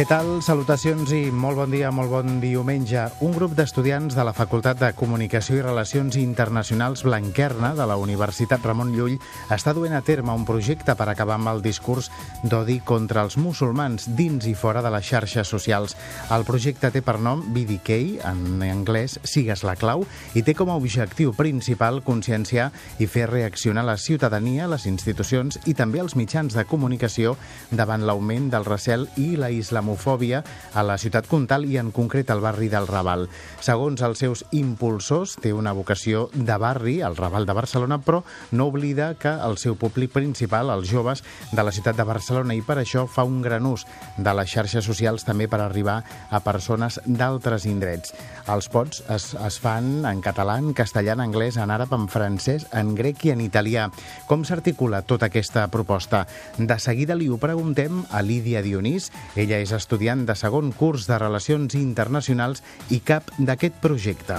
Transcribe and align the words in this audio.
Què 0.00 0.06
tal? 0.08 0.38
Salutacions 0.40 1.10
i 1.12 1.26
molt 1.28 1.58
bon 1.58 1.74
dia, 1.74 1.90
molt 1.92 2.08
bon 2.08 2.38
diumenge. 2.40 3.02
Un 3.20 3.34
grup 3.36 3.52
d'estudiants 3.52 4.14
de 4.16 4.24
la 4.24 4.32
Facultat 4.32 4.78
de 4.80 4.88
Comunicació 4.96 5.58
i 5.58 5.64
Relacions 5.66 6.14
Internacionals 6.16 7.02
Blanquerna 7.04 7.74
de 7.76 7.84
la 7.84 7.98
Universitat 8.00 8.64
Ramon 8.64 8.94
Llull 8.96 9.18
està 9.52 9.74
duent 9.76 9.92
a 9.92 10.00
terme 10.00 10.32
un 10.32 10.46
projecte 10.48 10.94
per 10.96 11.10
acabar 11.12 11.36
amb 11.36 11.50
el 11.52 11.60
discurs 11.60 12.08
d'odi 12.40 12.78
contra 12.80 13.26
els 13.26 13.36
musulmans 13.36 14.06
dins 14.16 14.46
i 14.48 14.54
fora 14.56 14.80
de 14.80 14.88
les 14.94 15.04
xarxes 15.04 15.52
socials. 15.52 15.92
El 16.32 16.48
projecte 16.48 16.88
té 16.96 17.04
per 17.04 17.18
nom 17.20 17.44
BDK, 17.52 18.24
en 18.24 18.64
anglès 18.70 19.18
Sigues 19.20 19.66
la 19.68 19.76
clau, 19.76 20.06
i 20.32 20.40
té 20.40 20.56
com 20.56 20.72
a 20.72 20.78
objectiu 20.80 21.36
principal 21.36 22.00
conscienciar 22.08 22.70
i 22.96 23.04
fer 23.04 23.28
reaccionar 23.28 23.84
la 23.84 23.98
ciutadania, 24.00 24.64
les 24.64 24.88
institucions 24.88 25.60
i 25.66 25.76
també 25.76 26.00
els 26.00 26.16
mitjans 26.16 26.56
de 26.56 26.64
comunicació 26.64 27.36
davant 27.68 28.08
l'augment 28.08 28.48
del 28.48 28.64
recel 28.64 29.04
i 29.20 29.34
la 29.36 29.52
islamofòbia 29.52 29.89
islamofòbia 29.90 30.44
a 30.74 30.82
la 30.82 30.96
ciutat 30.98 31.26
comtal 31.26 31.64
i 31.66 31.76
en 31.78 31.90
concret 31.90 32.30
al 32.30 32.40
barri 32.40 32.68
del 32.70 32.86
Raval. 32.86 33.28
Segons 33.60 34.00
els 34.02 34.18
seus 34.22 34.44
impulsors, 34.52 35.36
té 35.40 35.52
una 35.52 35.72
vocació 35.72 36.28
de 36.34 36.56
barri, 36.58 37.00
al 37.02 37.16
Raval 37.16 37.46
de 37.46 37.52
Barcelona, 37.52 37.98
però 37.98 38.22
no 38.52 38.66
oblida 38.70 39.14
que 39.18 39.30
el 39.30 39.58
seu 39.58 39.76
públic 39.76 40.12
principal, 40.12 40.70
els 40.70 40.88
joves 40.88 41.24
de 41.52 41.62
la 41.62 41.72
ciutat 41.72 41.96
de 41.96 42.06
Barcelona, 42.06 42.54
i 42.54 42.62
per 42.62 42.78
això 42.78 43.06
fa 43.08 43.24
un 43.24 43.40
gran 43.42 43.66
ús 43.66 43.86
de 44.16 44.34
les 44.34 44.50
xarxes 44.50 44.84
socials 44.84 45.24
també 45.24 45.48
per 45.48 45.60
arribar 45.60 46.02
a 46.30 46.40
persones 46.40 47.00
d'altres 47.06 47.66
indrets. 47.66 48.14
Els 48.50 48.68
pots 48.70 49.02
es, 49.10 49.32
es 49.34 49.58
fan 49.60 50.04
en 50.06 50.22
català, 50.22 50.58
en 50.58 50.72
castellà, 50.74 51.14
en 51.16 51.24
anglès, 51.26 51.58
en 51.58 51.70
àrab, 51.70 51.92
en 51.96 52.08
francès, 52.08 52.66
en 52.72 52.94
grec 52.94 53.26
i 53.26 53.34
en 53.34 53.42
italià. 53.42 53.88
Com 54.26 54.44
s'articula 54.46 55.02
tota 55.02 55.30
aquesta 55.30 55.66
proposta? 55.70 56.26
De 56.58 56.78
seguida 56.78 57.16
li 57.18 57.28
ho 57.30 57.38
preguntem 57.40 58.04
a 58.10 58.22
Lídia 58.22 58.62
Dionís. 58.62 59.10
Ella 59.38 59.60
és 59.62 59.69
és 59.70 59.76
estudiant 59.76 60.24
de 60.26 60.34
segon 60.34 60.72
curs 60.74 61.06
de 61.06 61.16
Relacions 61.20 61.76
Internacionals 61.78 62.62
i 62.90 62.98
cap 63.06 63.28
d'aquest 63.38 63.76
projecte. 63.82 64.38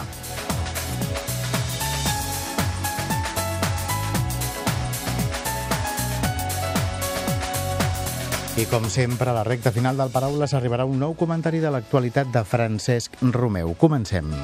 I 8.60 8.68
com 8.68 8.90
sempre, 8.92 9.32
a 9.32 9.38
la 9.38 9.46
recta 9.48 9.72
final 9.72 9.96
del 9.98 10.12
Paraules 10.12 10.52
arribarà 10.58 10.84
un 10.86 11.00
nou 11.00 11.16
comentari 11.16 11.64
de 11.64 11.72
l'actualitat 11.72 12.36
de 12.36 12.44
Francesc 12.44 13.16
Romeu. 13.32 13.72
Comencem. 13.80 14.36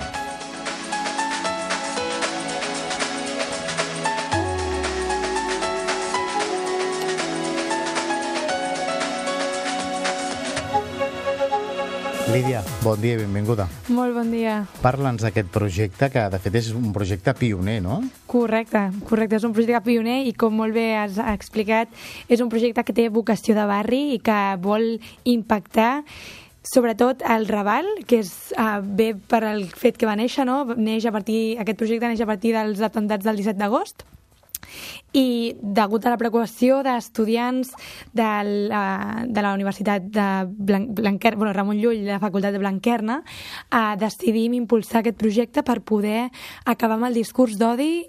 Lídia, 12.38 12.60
bon 12.84 13.00
dia 13.02 13.16
i 13.16 13.18
benvinguda. 13.18 13.66
Molt 13.90 14.14
bon 14.14 14.28
dia. 14.30 14.60
Parla'ns 14.84 15.24
d'aquest 15.26 15.48
projecte, 15.50 16.06
que 16.14 16.22
de 16.30 16.40
fet 16.44 16.58
és 16.60 16.68
un 16.78 16.92
projecte 16.94 17.34
pioner, 17.34 17.80
no? 17.82 17.96
Correcte, 18.30 18.84
correcte, 19.10 19.40
és 19.40 19.48
un 19.48 19.56
projecte 19.56 19.80
pioner 19.88 20.20
i 20.30 20.36
com 20.38 20.54
molt 20.54 20.76
bé 20.76 20.92
has 21.00 21.18
explicat, 21.34 21.90
és 22.30 22.44
un 22.44 22.52
projecte 22.54 22.84
que 22.86 22.94
té 22.94 23.08
vocació 23.10 23.56
de 23.58 23.66
barri 23.66 24.04
i 24.14 24.20
que 24.22 24.38
vol 24.62 24.86
impactar 25.26 26.04
sobretot 26.62 27.26
el 27.26 27.50
Raval, 27.50 27.90
que 28.06 28.22
és 28.22 28.30
uh, 28.54 28.84
bé 28.86 29.16
per 29.18 29.42
al 29.48 29.66
fet 29.74 29.98
que 29.98 30.06
va 30.06 30.14
néixer, 30.20 30.46
no? 30.46 30.60
Neix 30.78 31.10
a 31.10 31.16
partir, 31.16 31.58
aquest 31.58 31.82
projecte 31.82 32.12
neix 32.12 32.22
a 32.22 32.30
partir 32.30 32.54
dels 32.54 32.86
atemptats 32.86 33.26
del 33.26 33.42
17 33.42 33.58
d'agost, 33.64 34.06
i 35.14 35.54
degut 35.62 36.06
a 36.06 36.14
la 36.14 36.20
preocupació 36.20 36.82
d'estudiants 36.86 37.72
de, 38.14 38.30
la, 38.72 38.84
de 39.28 39.46
la 39.46 39.54
Universitat 39.58 40.10
de 40.14 40.28
Blan 40.48 40.90
Blanquer, 40.98 41.36
bueno, 41.36 41.54
Ramon 41.54 41.80
Llull, 41.82 42.04
de 42.06 42.14
la 42.16 42.22
Facultat 42.24 42.56
de 42.56 42.62
Blanquerna, 42.62 43.22
eh, 43.72 43.96
decidim 44.00 44.58
impulsar 44.58 45.02
aquest 45.02 45.18
projecte 45.20 45.64
per 45.64 45.80
poder 45.82 46.28
acabar 46.66 46.98
amb 47.00 47.10
el 47.10 47.18
discurs 47.18 47.58
d'odi 47.60 48.06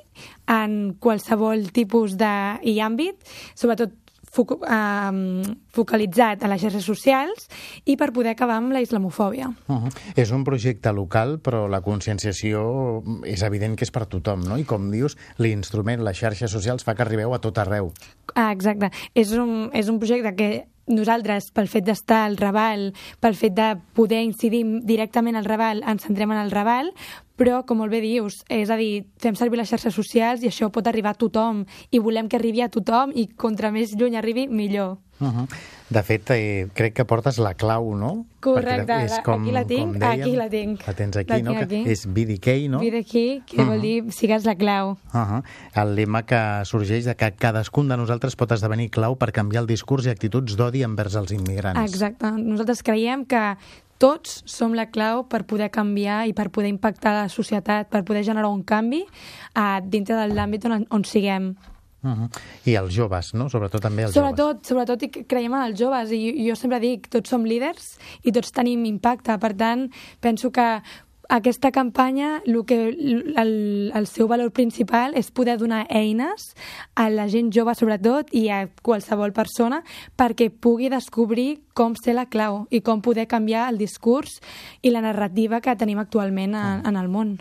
en 0.49 0.95
qualsevol 0.99 1.69
tipus 1.77 2.17
de, 2.19 2.35
i 2.67 2.79
àmbit, 2.83 3.21
sobretot 3.55 3.95
foc 4.39 4.55
eh, 4.63 5.53
focalitzat 5.75 6.45
a 6.45 6.53
les 6.53 6.63
xarxes 6.63 6.87
socials 6.87 7.49
i 7.85 7.99
per 7.99 8.13
poder 8.15 8.37
acabar 8.37 8.59
amb 8.63 8.75
la 8.75 8.83
islamofòbia. 8.85 9.51
Uh 9.67 9.83
-huh. 9.83 9.93
És 10.17 10.31
un 10.31 10.45
projecte 10.45 10.93
local, 10.93 11.39
però 11.43 11.67
la 11.69 11.81
conscienciació 11.81 13.03
és 13.25 13.43
evident 13.43 13.77
que 13.77 13.85
és 13.85 13.91
per 13.91 14.07
tothom, 14.07 14.41
no? 14.41 14.59
I 14.59 14.65
com 14.65 14.91
dius, 14.91 15.17
l'instrument, 15.39 16.03
les 16.03 16.19
xarxes 16.19 16.51
socials, 16.51 16.85
fa 16.85 16.95
que 16.95 17.03
arribeu 17.03 17.35
a 17.35 17.39
tot 17.39 17.59
arreu. 17.59 17.93
Ah, 18.35 18.53
exacte. 18.53 18.91
És 19.15 19.33
un, 19.33 19.71
és 19.73 19.89
un 19.89 19.99
projecte 19.99 20.35
que 20.35 20.69
nosaltres, 20.89 21.51
pel 21.53 21.69
fet 21.69 21.85
d'estar 21.85 22.25
al 22.27 22.37
Raval, 22.37 22.95
pel 23.21 23.35
fet 23.35 23.55
de 23.55 23.77
poder 23.95 24.23
incidir 24.23 24.65
directament 24.89 25.37
al 25.37 25.45
Raval, 25.45 25.83
ens 25.87 26.03
centrem 26.03 26.33
en 26.33 26.39
el 26.39 26.51
Raval, 26.51 26.93
però, 27.39 27.63
com 27.67 27.79
molt 27.79 27.95
bé 27.95 28.03
dius, 28.05 28.43
és 28.51 28.71
a 28.71 28.77
dir, 28.77 29.07
fem 29.23 29.39
servir 29.39 29.61
les 29.61 29.71
xarxes 29.71 29.95
socials 29.95 30.43
i 30.43 30.51
això 30.51 30.73
pot 30.75 30.87
arribar 30.91 31.15
a 31.15 31.21
tothom, 31.23 31.65
i 31.91 32.03
volem 32.03 32.29
que 32.29 32.37
arribi 32.41 32.65
a 32.65 32.73
tothom, 32.73 33.15
i 33.15 33.29
contra 33.39 33.71
més 33.75 33.95
lluny 33.95 34.19
arribi, 34.19 34.49
millor. 34.49 34.99
Uh 35.21 35.27
-huh. 35.27 35.47
De 35.89 36.03
fet, 36.03 36.31
eh, 36.31 36.69
crec 36.75 36.95
que 36.95 37.05
portes 37.05 37.39
la 37.39 37.55
clau, 37.55 37.97
no? 37.97 38.27
Correcte, 38.41 39.05
és 39.05 39.19
com, 39.25 39.43
aquí 39.43 39.53
la 39.53 39.65
tinc, 39.65 39.93
com 39.93 39.99
dèiem, 39.99 40.21
aquí 40.21 40.37
la 40.37 40.49
tinc. 40.49 40.87
La 40.87 40.93
tens 40.95 41.17
aquí, 41.17 41.33
la 41.33 41.39
no? 41.41 41.59
Aquí. 41.59 41.83
Que 41.85 41.93
és 41.93 42.07
BDK, 42.07 42.69
no? 42.69 42.79
BDK, 42.79 43.43
que 43.47 43.57
uh 43.57 43.65
-huh. 43.65 43.69
vol 43.69 43.81
dir 43.81 44.13
sigues 44.13 44.45
la 44.45 44.55
clau. 44.55 44.91
Uh 44.91 44.99
-huh. 45.13 45.43
El 45.75 45.95
lema 45.95 46.23
que 46.25 46.65
sorgeix 46.65 47.05
de 47.05 47.17
que 47.17 47.33
cadascun 47.33 47.89
de 47.89 47.97
nosaltres 47.97 48.37
pot 48.37 48.53
esdevenir 48.53 48.91
clau 48.91 49.17
per 49.17 49.33
canviar 49.33 49.63
el 49.63 49.67
discurs 49.67 50.07
i 50.07 50.11
actituds 50.11 50.57
d'odi 50.57 50.83
envers 50.83 51.15
els 51.15 51.33
immigrants. 51.33 51.91
Exacte. 51.91 52.31
Nosaltres 52.31 52.83
creiem 52.83 53.25
que 53.25 53.57
tots 53.99 54.43
som 54.47 54.75
la 54.75 54.89
clau 54.91 55.25
per 55.29 55.45
poder 55.47 55.71
canviar 55.75 56.27
i 56.29 56.35
per 56.37 56.49
poder 56.55 56.71
impactar 56.71 57.15
la 57.17 57.29
societat, 57.29 57.91
per 57.91 58.05
poder 58.07 58.25
generar 58.25 58.51
un 58.51 58.63
canvi 58.63 59.03
uh, 59.05 59.79
dintre 59.83 60.17
de 60.17 60.31
l'àmbit 60.35 60.65
on, 60.71 60.87
on 60.91 61.05
siguem. 61.05 61.55
Uh 62.01 62.11
-huh. 62.11 62.29
I 62.65 62.75
els 62.77 62.95
joves, 62.95 63.35
no? 63.35 63.49
Sobretot 63.49 63.83
també 63.83 64.03
els 64.05 64.15
sobretot, 64.15 64.63
joves. 64.63 64.69
Sobretot 64.69 65.27
creiem 65.27 65.55
en 65.55 65.63
els 65.63 65.81
joves 65.81 66.13
i 66.13 66.49
jo 66.49 66.55
sempre 66.55 66.79
dic, 66.81 67.09
tots 67.09 67.29
som 67.29 67.45
líders 67.45 67.99
i 68.23 68.33
tots 68.33 68.53
tenim 68.53 68.85
impacte. 68.85 69.39
Per 69.39 69.55
tant, 69.55 69.91
penso 70.21 70.51
que 70.51 70.83
aquesta 71.29 71.71
campanya, 71.71 72.43
el, 72.47 72.65
que, 72.65 72.89
el, 72.89 73.93
el 73.95 74.07
seu 74.09 74.29
valor 74.29 74.51
principal 74.57 75.13
és 75.13 75.29
poder 75.31 75.59
donar 75.61 75.85
eines 75.93 76.55
a 76.97 77.09
la 77.13 77.29
gent 77.29 77.53
jove, 77.53 77.75
sobretot, 77.77 78.33
i 78.33 78.49
a 78.49 78.65
qualsevol 78.83 79.35
persona, 79.37 79.83
perquè 80.17 80.49
pugui 80.49 80.89
descobrir 80.89 81.61
com 81.77 81.95
ser 82.01 82.17
la 82.17 82.27
clau 82.33 82.65
i 82.73 82.81
com 82.81 83.05
poder 83.05 83.29
canviar 83.29 83.69
el 83.69 83.77
discurs 83.79 84.41
i 84.81 84.91
la 84.91 85.05
narrativa 85.05 85.61
que 85.61 85.77
tenim 85.77 86.01
actualment 86.01 86.57
en, 86.57 86.87
en 86.89 86.97
el 86.97 87.13
món. 87.13 87.37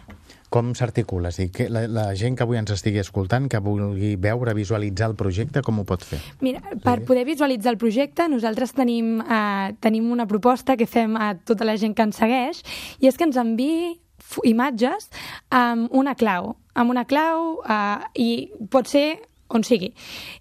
Com 0.50 0.72
s'articula? 0.78 1.30
O 1.30 1.48
que 1.52 1.68
la, 1.70 1.84
la 1.92 2.08
gent 2.16 2.38
que 2.38 2.46
avui 2.46 2.60
ens 2.60 2.72
estigui 2.72 3.02
escoltant, 3.04 3.50
que 3.52 3.60
vulgui 3.64 4.16
veure, 4.16 4.56
visualitzar 4.56 5.10
el 5.12 5.18
projecte, 5.20 5.64
com 5.66 5.82
ho 5.82 5.86
pot 5.88 6.06
fer? 6.08 6.22
Mira, 6.42 6.62
per 6.84 7.02
poder 7.08 7.26
visualitzar 7.28 7.74
el 7.76 7.80
projecte, 7.82 8.30
nosaltres 8.32 8.72
tenim, 8.78 9.18
eh, 9.22 9.76
tenim 9.84 10.12
una 10.12 10.28
proposta 10.28 10.78
que 10.80 10.88
fem 10.88 11.18
a 11.20 11.34
tota 11.44 11.68
la 11.68 11.76
gent 11.78 11.96
que 11.98 12.08
ens 12.08 12.20
segueix, 12.24 12.64
i 13.04 13.12
és 13.12 13.20
que 13.20 13.28
ens 13.28 13.40
enviï 13.40 13.98
imatges 14.48 15.10
amb 15.54 15.94
una 15.96 16.16
clau, 16.16 16.56
amb 16.76 16.92
una 16.92 17.06
clau 17.08 17.60
eh, 17.64 18.08
i 18.16 18.30
pot 18.72 18.88
ser 18.88 19.08
on 19.48 19.64
sigui, 19.64 19.94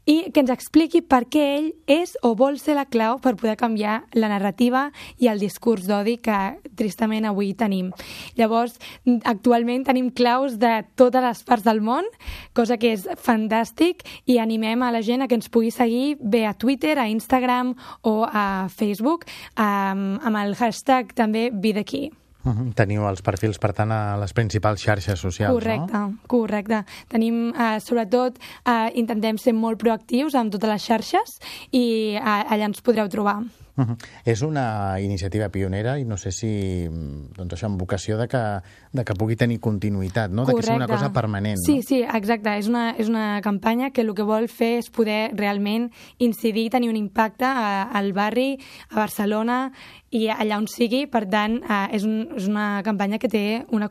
i 0.06 0.30
que 0.34 0.42
ens 0.42 0.50
expliqui 0.50 1.02
per 1.02 1.24
què 1.30 1.44
ell 1.56 1.68
és 1.90 2.16
o 2.26 2.34
vol 2.38 2.58
ser 2.58 2.76
la 2.78 2.86
clau 2.90 3.20
per 3.22 3.36
poder 3.38 3.56
canviar 3.60 4.00
la 4.18 4.30
narrativa 4.32 4.88
i 5.22 5.30
el 5.30 5.42
discurs 5.42 5.86
d'odi 5.86 6.16
que 6.22 6.38
tristament 6.78 7.28
avui 7.28 7.52
tenim. 7.54 7.92
Llavors, 8.38 8.76
actualment 9.24 9.86
tenim 9.86 10.10
claus 10.10 10.58
de 10.58 10.80
totes 10.98 11.22
les 11.22 11.44
parts 11.46 11.66
del 11.66 11.80
món, 11.80 12.08
cosa 12.56 12.80
que 12.80 12.92
és 12.96 13.06
fantàstic, 13.22 14.04
i 14.26 14.40
animem 14.42 14.82
a 14.82 14.92
la 14.94 15.04
gent 15.06 15.22
a 15.22 15.30
que 15.30 15.38
ens 15.38 15.50
pugui 15.52 15.70
seguir 15.70 16.16
bé 16.20 16.44
a 16.46 16.54
Twitter, 16.54 16.98
a 16.98 17.08
Instagram 17.08 17.74
o 18.02 18.18
a 18.26 18.68
Facebook, 18.72 19.26
amb, 19.54 20.20
el 20.36 20.54
hashtag 20.58 21.14
també 21.16 21.50
Be 21.52 21.72
The 21.72 21.84
Key. 21.84 22.25
Teniu 22.78 23.06
els 23.08 23.22
perfils, 23.26 23.60
per 23.62 23.72
tant, 23.76 23.92
a 23.92 24.16
les 24.20 24.34
principals 24.36 24.82
xarxes 24.82 25.20
socials, 25.20 25.58
correcte, 25.58 25.92
no? 25.92 26.14
Correcte, 26.30 26.82
Tenim, 27.12 27.50
eh, 27.52 27.76
sobretot, 27.82 28.40
eh, 28.64 28.90
intentem 29.02 29.38
ser 29.38 29.54
molt 29.56 29.80
proactius 29.82 30.34
amb 30.38 30.54
totes 30.54 30.70
les 30.70 30.88
xarxes 30.90 31.38
i 31.72 31.86
eh, 32.16 32.22
allà 32.24 32.70
ens 32.70 32.82
podreu 32.84 33.10
trobar. 33.12 33.40
Uh 33.76 33.84
-huh. 33.84 33.96
És 34.24 34.42
una 34.42 34.98
iniciativa 35.00 35.48
pionera 35.50 35.98
i 35.98 36.04
no 36.04 36.16
sé 36.16 36.32
si, 36.32 36.88
doncs 37.36 37.54
això, 37.54 37.66
amb 37.66 37.78
vocació 37.78 38.16
de 38.16 38.26
que, 38.26 38.60
de 38.92 39.04
que 39.04 39.14
pugui 39.14 39.36
tenir 39.36 39.60
continuïtat, 39.60 40.30
no? 40.30 40.44
Correcte. 40.44 40.56
de 40.56 40.60
que 40.60 40.66
sigui 40.66 40.76
una 40.76 40.88
cosa 40.88 41.12
permanent. 41.12 41.58
Sí, 41.58 41.76
no? 41.76 41.82
sí, 41.82 42.02
exacte. 42.02 42.56
És 42.58 42.68
una, 42.68 42.90
és 42.98 43.08
una 43.08 43.40
campanya 43.42 43.90
que 43.90 44.00
el 44.00 44.14
que 44.14 44.22
vol 44.22 44.48
fer 44.48 44.78
és 44.78 44.90
poder 44.90 45.32
realment 45.34 45.90
incidir, 46.18 46.70
tenir 46.70 46.88
un 46.88 46.96
impacte 46.96 47.44
a, 47.44 47.82
al 47.82 48.12
barri, 48.12 48.58
a 48.90 48.96
Barcelona 48.96 49.72
i 50.10 50.28
allà 50.28 50.56
on 50.56 50.66
sigui. 50.66 51.06
Per 51.06 51.28
tant, 51.28 51.60
eh, 51.62 51.96
és, 51.96 52.04
un, 52.04 52.28
és 52.36 52.48
una 52.48 52.82
campanya 52.82 53.18
que 53.18 53.28
té 53.28 53.66
una 53.70 53.88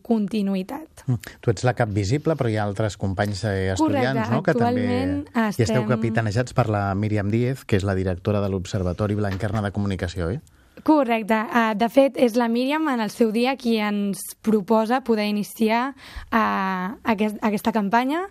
continuïtat. 0.00 1.04
Mm. 1.06 1.18
Tu 1.40 1.50
ets 1.50 1.64
la 1.64 1.74
cap 1.76 1.90
visible, 1.92 2.34
però 2.38 2.48
hi 2.48 2.56
ha 2.56 2.64
altres 2.64 2.96
companys 2.96 3.44
eh, 3.44 3.72
estudiants, 3.74 4.16
Correcte. 4.16 4.30
no?, 4.32 4.42
que 4.42 4.54
també 4.54 4.86
Actualment 4.86 5.14
i 5.34 5.46
esteu 5.50 5.64
estem- 5.82 5.88
capitanejats 5.90 6.54
per 6.56 6.68
la 6.72 6.94
Míriam 6.94 7.28
Díez, 7.30 7.64
que 7.64 7.76
és 7.76 7.84
la 7.84 7.94
directora 7.94 8.40
de 8.40 8.48
l'Observatori 8.48 9.14
Blanquerna 9.14 9.60
de 9.62 9.72
Comunicació, 9.72 10.28
oi? 10.32 10.40
Correcte. 10.82 11.36
Uh, 11.52 11.74
de 11.76 11.88
fet, 11.92 12.16
és 12.16 12.34
la 12.34 12.48
Míriam 12.48 12.88
en 12.88 13.00
el 13.04 13.10
seu 13.12 13.30
dia 13.30 13.52
qui 13.60 13.76
ens 13.78 14.22
proposa 14.40 15.02
poder 15.04 15.26
iniciar 15.28 15.92
uh, 16.32 16.96
aquest, 17.04 17.36
aquesta 17.44 17.72
campanya 17.76 18.24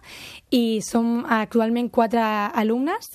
i 0.49 0.81
som 0.81 1.21
actualment 1.29 1.91
quatre 1.93 2.19
alumnes 2.57 3.13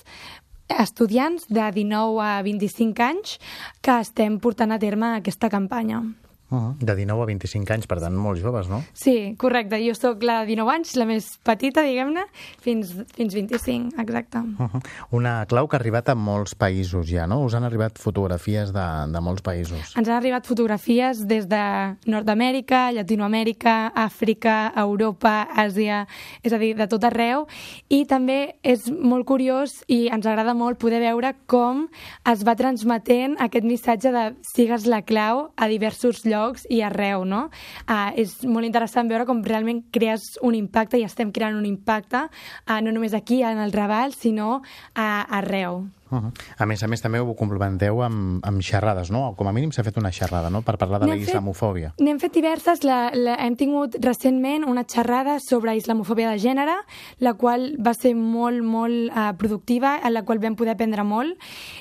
estudiants 0.69 1.45
de 1.49 1.67
19 1.71 2.23
a 2.23 2.41
25 2.43 3.03
anys 3.03 3.37
que 3.81 3.99
estem 3.99 4.39
portant 4.39 4.71
a 4.71 4.79
terme 4.79 5.13
aquesta 5.19 5.49
campanya. 5.51 6.01
Uh 6.49 6.57
-huh. 6.57 6.75
De 6.79 6.95
19 6.95 7.23
a 7.23 7.25
25 7.25 7.73
anys, 7.73 7.87
per 7.87 7.99
tant, 7.99 8.15
molt 8.15 8.39
joves, 8.39 8.69
no? 8.69 8.81
Sí, 8.93 9.35
correcte. 9.37 9.75
Jo 9.85 9.93
sóc 9.93 10.23
la 10.23 10.39
de 10.39 10.45
19 10.55 10.71
anys, 10.71 10.95
la 10.95 11.05
més 11.05 11.37
petita, 11.43 11.81
diguem-ne, 11.81 12.23
fins, 12.61 12.93
fins 13.15 13.33
25, 13.33 13.99
exacte. 13.99 14.37
Uh 14.37 14.67
-huh. 14.71 14.81
Una 15.11 15.45
clau 15.45 15.67
que 15.67 15.75
ha 15.75 15.79
arribat 15.79 16.07
a 16.09 16.15
molts 16.15 16.55
països 16.55 17.05
ja, 17.09 17.27
no? 17.27 17.43
Us 17.43 17.53
han 17.53 17.63
arribat 17.63 17.99
fotografies 17.99 18.71
de, 18.71 19.11
de 19.11 19.19
molts 19.19 19.41
països. 19.41 19.93
Ens 19.97 20.07
han 20.07 20.15
arribat 20.15 20.45
fotografies 20.45 21.27
des 21.27 21.47
de 21.47 21.95
Nord-Amèrica, 22.05 22.91
Llatinoamèrica, 22.91 23.91
Àfrica, 23.93 24.71
Europa, 24.75 25.47
Àsia, 25.53 26.07
és 26.43 26.53
a 26.53 26.57
dir, 26.57 26.75
de 26.75 26.87
tot 26.87 27.03
arreu. 27.03 27.45
I 27.89 28.05
també 28.05 28.55
és 28.63 28.89
molt 28.89 29.25
curiós 29.25 29.83
i 29.87 30.07
ens 30.07 30.25
agrada 30.25 30.53
molt 30.53 30.77
poder 30.77 31.01
veure 31.01 31.35
com 31.45 31.89
es 32.25 32.43
va 32.43 32.55
transmetent 32.55 33.35
aquest 33.39 33.65
missatge 33.65 34.11
de 34.11 34.35
sigues 34.55 34.85
la 34.85 35.01
clau 35.01 35.51
a 35.57 35.67
diversos 35.67 36.25
llocs 36.25 36.36
i 36.69 36.81
arreu, 36.85 37.25
no? 37.27 37.47
Uh, 37.85 38.11
és 38.19 38.37
molt 38.47 38.67
interessant 38.67 39.09
veure 39.09 39.27
com 39.29 39.43
realment 39.45 39.83
crees 39.93 40.35
un 40.45 40.57
impacte 40.57 40.99
i 40.99 41.05
estem 41.07 41.33
creant 41.35 41.57
un 41.57 41.67
impacte 41.69 42.25
uh, 42.27 42.79
no 42.81 42.93
només 42.95 43.15
aquí, 43.17 43.43
en 43.43 43.61
el 43.63 43.75
Raval, 43.75 44.15
sinó 44.17 44.57
uh, 44.59 45.37
arreu. 45.39 45.85
Uh 46.09 46.17
-huh. 46.19 46.31
A 46.57 46.65
més 46.65 46.83
a 46.83 46.87
més, 46.87 47.01
també 47.01 47.19
ho 47.19 47.35
complementeu 47.35 48.01
amb, 48.03 48.45
amb 48.45 48.61
xerrades, 48.61 49.11
no? 49.11 49.35
Com 49.35 49.47
a 49.47 49.51
mínim 49.51 49.71
s'ha 49.71 49.83
fet 49.83 49.97
una 49.97 50.11
xerrada, 50.11 50.49
no?, 50.49 50.61
per 50.61 50.77
parlar 50.77 50.99
de 50.99 51.07
la 51.07 51.15
islamofòbia. 51.15 51.93
N'hem 51.99 52.19
fet 52.19 52.33
diverses. 52.33 52.83
La, 52.83 53.11
la, 53.13 53.35
hem 53.35 53.55
tingut 53.55 53.95
recentment 53.99 54.63
una 54.65 54.83
xerrada 54.83 55.39
sobre 55.39 55.75
islamofòbia 55.75 56.31
de 56.31 56.37
gènere, 56.39 56.75
la 57.19 57.33
qual 57.33 57.75
va 57.79 57.93
ser 57.93 58.15
molt, 58.15 58.61
molt 58.63 59.11
uh, 59.11 59.33
productiva, 59.37 59.99
en 60.03 60.13
la 60.13 60.23
qual 60.23 60.39
vam 60.39 60.55
poder 60.55 60.73
aprendre 60.73 61.03
molt. 61.03 61.37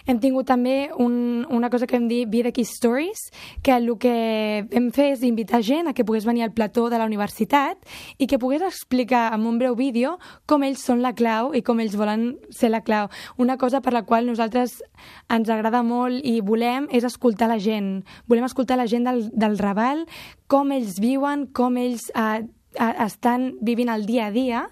Hem 0.07 0.19
tingut 0.19 0.47
també 0.47 0.91
un, 0.97 1.47
una 1.51 1.71
cosa 1.71 1.87
que 1.87 1.97
hem 1.97 2.09
dit 2.09 2.29
Vida 2.29 2.53
Key 2.53 2.65
Stories, 2.65 3.31
que 3.63 3.77
el 3.77 3.99
que 3.99 4.67
vam 4.73 4.91
fer 4.91 5.13
és 5.13 5.23
invitar 5.23 5.63
gent 5.63 5.89
a 5.89 5.93
que 5.93 6.05
pogués 6.05 6.25
venir 6.25 6.43
al 6.43 6.53
plató 6.53 6.89
de 6.91 6.99
la 6.99 7.05
universitat 7.05 7.79
i 8.19 8.27
que 8.27 8.39
pogués 8.39 8.63
explicar 8.63 9.33
amb 9.33 9.47
un 9.47 9.59
breu 9.59 9.77
vídeo 9.77 10.17
com 10.47 10.65
ells 10.67 10.83
són 10.85 11.03
la 11.05 11.13
clau 11.15 11.53
i 11.55 11.63
com 11.63 11.81
ells 11.81 11.97
volen 11.97 12.39
ser 12.51 12.71
la 12.71 12.81
clau. 12.81 13.11
Una 13.37 13.57
cosa 13.61 13.83
per 13.85 13.93
la 13.93 14.03
qual 14.03 14.16
nosaltres 14.25 14.79
ens 15.29 15.51
agrada 15.53 15.83
molt 15.85 16.25
i 16.25 16.41
volem 16.41 16.89
és 16.89 17.05
escoltar 17.05 17.51
la 17.53 17.59
gent. 17.61 18.07
Volem 18.25 18.47
escoltar 18.49 18.81
la 18.81 18.89
gent 18.89 19.05
del, 19.05 19.27
del 19.37 19.59
Raval, 19.61 20.07
com 20.49 20.73
ells 20.73 20.97
viuen, 21.03 21.45
com 21.53 21.77
ells 21.77 22.09
eh, 22.15 22.47
eh, 22.81 22.95
estan 23.05 23.53
vivint 23.61 23.93
el 23.93 24.09
dia 24.09 24.31
a 24.31 24.33
dia 24.33 24.65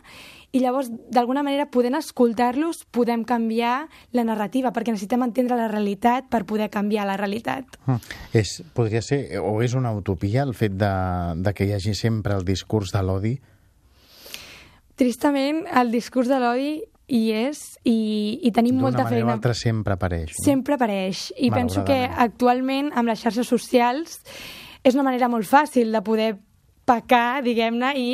i 0.54 0.60
llavors, 0.62 0.86
d'alguna 1.10 1.42
manera, 1.42 1.66
podent 1.66 1.96
escoltar-los, 1.98 2.84
podem 2.94 3.24
canviar 3.26 3.88
la 4.14 4.22
narrativa, 4.22 4.70
perquè 4.70 4.92
necessitem 4.94 5.24
entendre 5.26 5.58
la 5.58 5.66
realitat 5.66 6.28
per 6.30 6.44
poder 6.46 6.68
canviar 6.70 7.08
la 7.08 7.16
realitat. 7.18 7.74
Uh, 7.90 7.98
és, 8.38 8.60
podria 8.76 9.02
ser, 9.02 9.18
o 9.42 9.56
és 9.66 9.74
una 9.74 9.90
utopia 9.98 10.44
el 10.46 10.54
fet 10.54 10.76
de, 10.78 10.92
de 11.42 11.54
que 11.58 11.66
hi 11.66 11.74
hagi 11.74 11.96
sempre 11.98 12.38
el 12.38 12.46
discurs 12.46 12.94
de 12.94 13.02
l'odi? 13.02 13.34
Tristament, 14.94 15.64
el 15.74 15.90
discurs 15.90 16.30
de 16.30 16.38
l'odi 16.38 16.70
hi 17.06 17.30
és 17.36 17.60
i, 17.84 18.40
i 18.42 18.52
tenim 18.52 18.78
D'una 18.78 18.88
molta 18.88 19.04
manera 19.04 19.24
o 19.24 19.26
feina. 19.26 19.38
altra 19.38 19.54
sempre 19.54 19.94
apareix. 19.94 20.32
No? 20.32 20.44
Sempre 20.44 20.74
apareix. 20.78 21.32
I 21.36 21.50
penso 21.50 21.84
que 21.84 22.04
actualment, 22.08 22.92
amb 22.94 23.08
les 23.12 23.20
xarxes 23.20 23.48
socials, 23.48 24.20
és 24.84 24.94
una 24.94 25.04
manera 25.04 25.28
molt 25.28 25.48
fàcil 25.48 25.92
de 25.92 26.02
poder 26.04 26.30
pecar, 26.84 27.42
diguem-ne, 27.44 27.92
i 27.96 28.08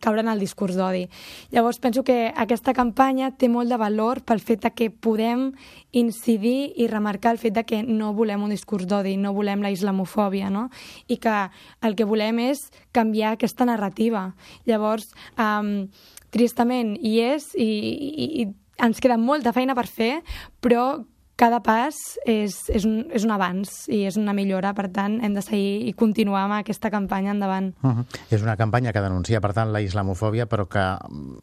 caure 0.00 0.22
en 0.22 0.28
el 0.32 0.40
discurs 0.40 0.76
d'odi. 0.76 1.08
Llavors 1.52 1.78
penso 1.78 2.02
que 2.02 2.32
aquesta 2.34 2.72
campanya 2.72 3.30
té 3.36 3.48
molt 3.52 3.68
de 3.68 3.76
valor 3.76 4.22
pel 4.24 4.40
fet 4.40 4.62
de 4.64 4.70
que 4.72 4.88
podem 4.88 5.50
incidir 5.92 6.72
i 6.80 6.86
remarcar 6.88 7.34
el 7.34 7.38
fet 7.42 7.52
de 7.58 7.64
que 7.68 7.82
no 7.82 8.14
volem 8.16 8.42
un 8.42 8.54
discurs 8.54 8.86
d'odi, 8.88 9.18
no 9.20 9.34
volem 9.36 9.60
la 9.60 9.70
islamofòbia, 9.70 10.48
no? 10.50 10.70
I 11.12 11.18
que 11.20 11.36
el 11.82 11.96
que 11.98 12.08
volem 12.08 12.40
és 12.48 12.70
canviar 12.92 13.34
aquesta 13.36 13.68
narrativa. 13.68 14.30
Llavors, 14.64 15.12
um, 15.36 15.90
tristament 16.32 16.96
hi 17.00 17.18
és 17.34 17.52
i, 17.54 17.68
i, 17.68 18.26
i 18.42 18.48
ens 18.82 19.00
queda 19.04 19.18
molta 19.20 19.52
feina 19.52 19.76
per 19.78 19.86
fer, 19.86 20.14
però 20.64 21.04
cada 21.36 21.58
pas 21.64 21.96
és, 22.28 22.54
és, 22.70 22.84
un, 22.86 23.06
és 23.10 23.24
un 23.26 23.32
avanç 23.34 23.86
i 23.90 24.04
és 24.06 24.18
una 24.20 24.34
millora, 24.36 24.74
per 24.78 24.88
tant, 24.94 25.18
hem 25.24 25.34
de 25.34 25.42
seguir 25.42 25.88
i 25.88 25.94
continuar 25.98 26.44
amb 26.46 26.58
aquesta 26.60 26.90
campanya 26.92 27.32
endavant. 27.34 27.72
Uh 27.82 27.90
-huh. 27.90 28.04
És 28.30 28.42
una 28.42 28.56
campanya 28.56 28.92
que 28.92 29.00
denuncia, 29.00 29.40
per 29.40 29.52
tant, 29.52 29.72
la 29.72 29.80
islamofòbia, 29.80 30.46
però 30.46 30.68
que 30.68 30.84
mm, 31.08 31.38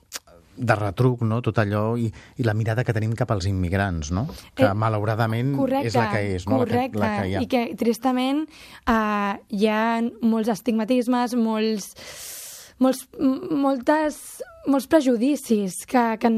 de 0.60 0.76
retruc, 0.76 1.22
no?, 1.22 1.42
tot 1.42 1.58
allò 1.58 1.98
i, 1.98 2.12
i 2.38 2.44
la 2.44 2.54
mirada 2.54 2.84
que 2.84 2.94
tenim 2.94 3.14
cap 3.16 3.32
als 3.32 3.46
immigrants, 3.46 4.12
no? 4.12 4.28
Que, 4.54 4.66
Eh, 4.66 4.74
malauradament, 4.74 5.56
Correcte, 5.56 5.88
és 5.88 5.96
la 5.96 6.10
que 6.12 6.36
és, 6.36 6.48
no? 6.48 6.58
Correcte, 6.58 7.00
La 7.00 7.06
que, 7.06 7.16
la 7.16 7.22
que 7.22 7.30
hi 7.30 7.36
ha. 7.36 7.42
i 7.42 7.48
que 7.48 7.76
tristament 7.80 8.48
uh, 8.88 9.40
hi 9.48 9.68
ha 9.68 10.02
molts 10.22 10.50
estigmatismes, 10.50 11.36
molts, 11.36 11.96
molts, 12.80 13.06
moltes, 13.20 14.18
molts 14.68 14.88
prejudicis 14.90 15.84
que, 15.90 16.04
que 16.20 16.32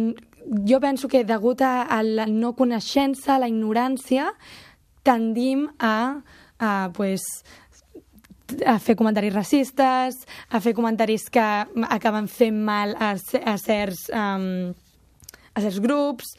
jo 0.67 0.81
penso 0.83 1.07
que 1.07 1.23
degut 1.27 1.61
a, 1.61 1.83
a 1.85 2.01
la 2.03 2.27
no 2.29 2.53
coneixença, 2.57 3.35
a 3.35 3.41
la 3.41 3.49
ignorància, 3.51 4.31
tendim 5.05 5.67
a, 5.79 6.21
a 6.59 6.71
pues, 6.93 7.25
a 8.67 8.77
fer 8.83 8.97
comentaris 8.99 9.33
racistes, 9.33 10.21
a 10.49 10.59
fer 10.59 10.73
comentaris 10.77 11.29
que 11.31 11.47
acaben 11.87 12.27
fent 12.27 12.57
mal 12.65 12.95
a, 12.99 13.13
a 13.15 13.57
certs, 13.61 14.09
um, 14.11 14.73
a 15.53 15.63
certs 15.63 15.79
grups 15.83 16.35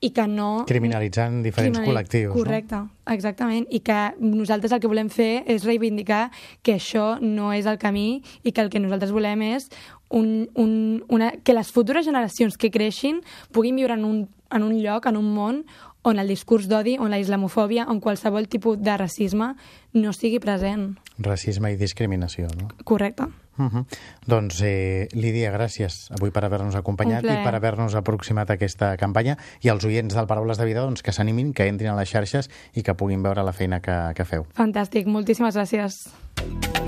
i 0.00 0.10
que 0.16 0.24
no... 0.26 0.64
Criminalitzant 0.68 1.42
diferents 1.44 1.76
Criminali- 1.76 1.92
col·lectius, 1.92 2.32
Correcte, 2.32 2.80
exactament. 3.12 3.66
I 3.68 3.82
que 3.84 3.98
nosaltres 4.20 4.72
el 4.72 4.80
que 4.80 4.88
volem 4.88 5.10
fer 5.12 5.44
és 5.50 5.66
reivindicar 5.68 6.30
que 6.64 6.78
això 6.78 7.18
no 7.20 7.52
és 7.52 7.68
el 7.68 7.76
camí 7.78 8.22
i 8.42 8.52
que 8.52 8.64
el 8.64 8.72
que 8.72 8.80
nosaltres 8.80 9.12
volem 9.12 9.44
és 9.50 9.68
un, 10.08 10.48
un, 10.54 11.04
una, 11.08 11.34
que 11.44 11.54
les 11.54 11.70
futures 11.70 12.06
generacions 12.06 12.56
que 12.56 12.72
creixin 12.72 13.20
puguin 13.52 13.76
viure 13.76 13.94
en 13.94 14.04
un, 14.08 14.22
en 14.50 14.64
un 14.66 14.74
lloc, 14.80 15.06
en 15.06 15.20
un 15.20 15.28
món 15.36 15.64
on 16.02 16.18
el 16.18 16.28
discurs 16.28 16.68
d'odi, 16.68 16.96
on 16.98 17.10
la 17.10 17.20
islamofòbia, 17.20 17.86
on 17.88 18.00
qualsevol 18.00 18.48
tipus 18.48 18.80
de 18.80 18.96
racisme 18.96 19.54
no 19.92 20.12
sigui 20.16 20.40
present. 20.40 20.94
Racisme 21.18 21.72
i 21.72 21.78
discriminació, 21.80 22.48
no? 22.56 22.70
Correcte. 22.84 23.28
Uh 23.60 23.68
-huh. 23.68 23.84
Doncs, 24.26 24.62
eh, 24.62 25.08
Lídia, 25.12 25.52
gràcies 25.52 26.10
avui 26.10 26.30
per 26.30 26.44
haver-nos 26.44 26.74
acompanyat 26.74 27.24
i 27.24 27.44
per 27.44 27.54
haver-nos 27.54 27.94
aproximat 27.94 28.50
a 28.50 28.54
aquesta 28.54 28.96
campanya 28.96 29.36
i 29.60 29.68
als 29.68 29.84
oients 29.84 30.14
del 30.14 30.26
Paraules 30.26 30.56
de 30.56 30.64
Vida 30.64 30.80
doncs, 30.80 31.02
que 31.02 31.12
s'animin, 31.12 31.52
que 31.52 31.66
entrin 31.66 31.90
a 31.90 31.96
les 31.96 32.08
xarxes 32.08 32.48
i 32.74 32.82
que 32.82 32.94
puguin 32.94 33.22
veure 33.22 33.42
la 33.42 33.52
feina 33.52 33.80
que, 33.80 34.14
que 34.14 34.24
feu. 34.24 34.46
Fantàstic, 34.54 35.06
moltíssimes 35.06 35.54
gràcies. 35.54 36.08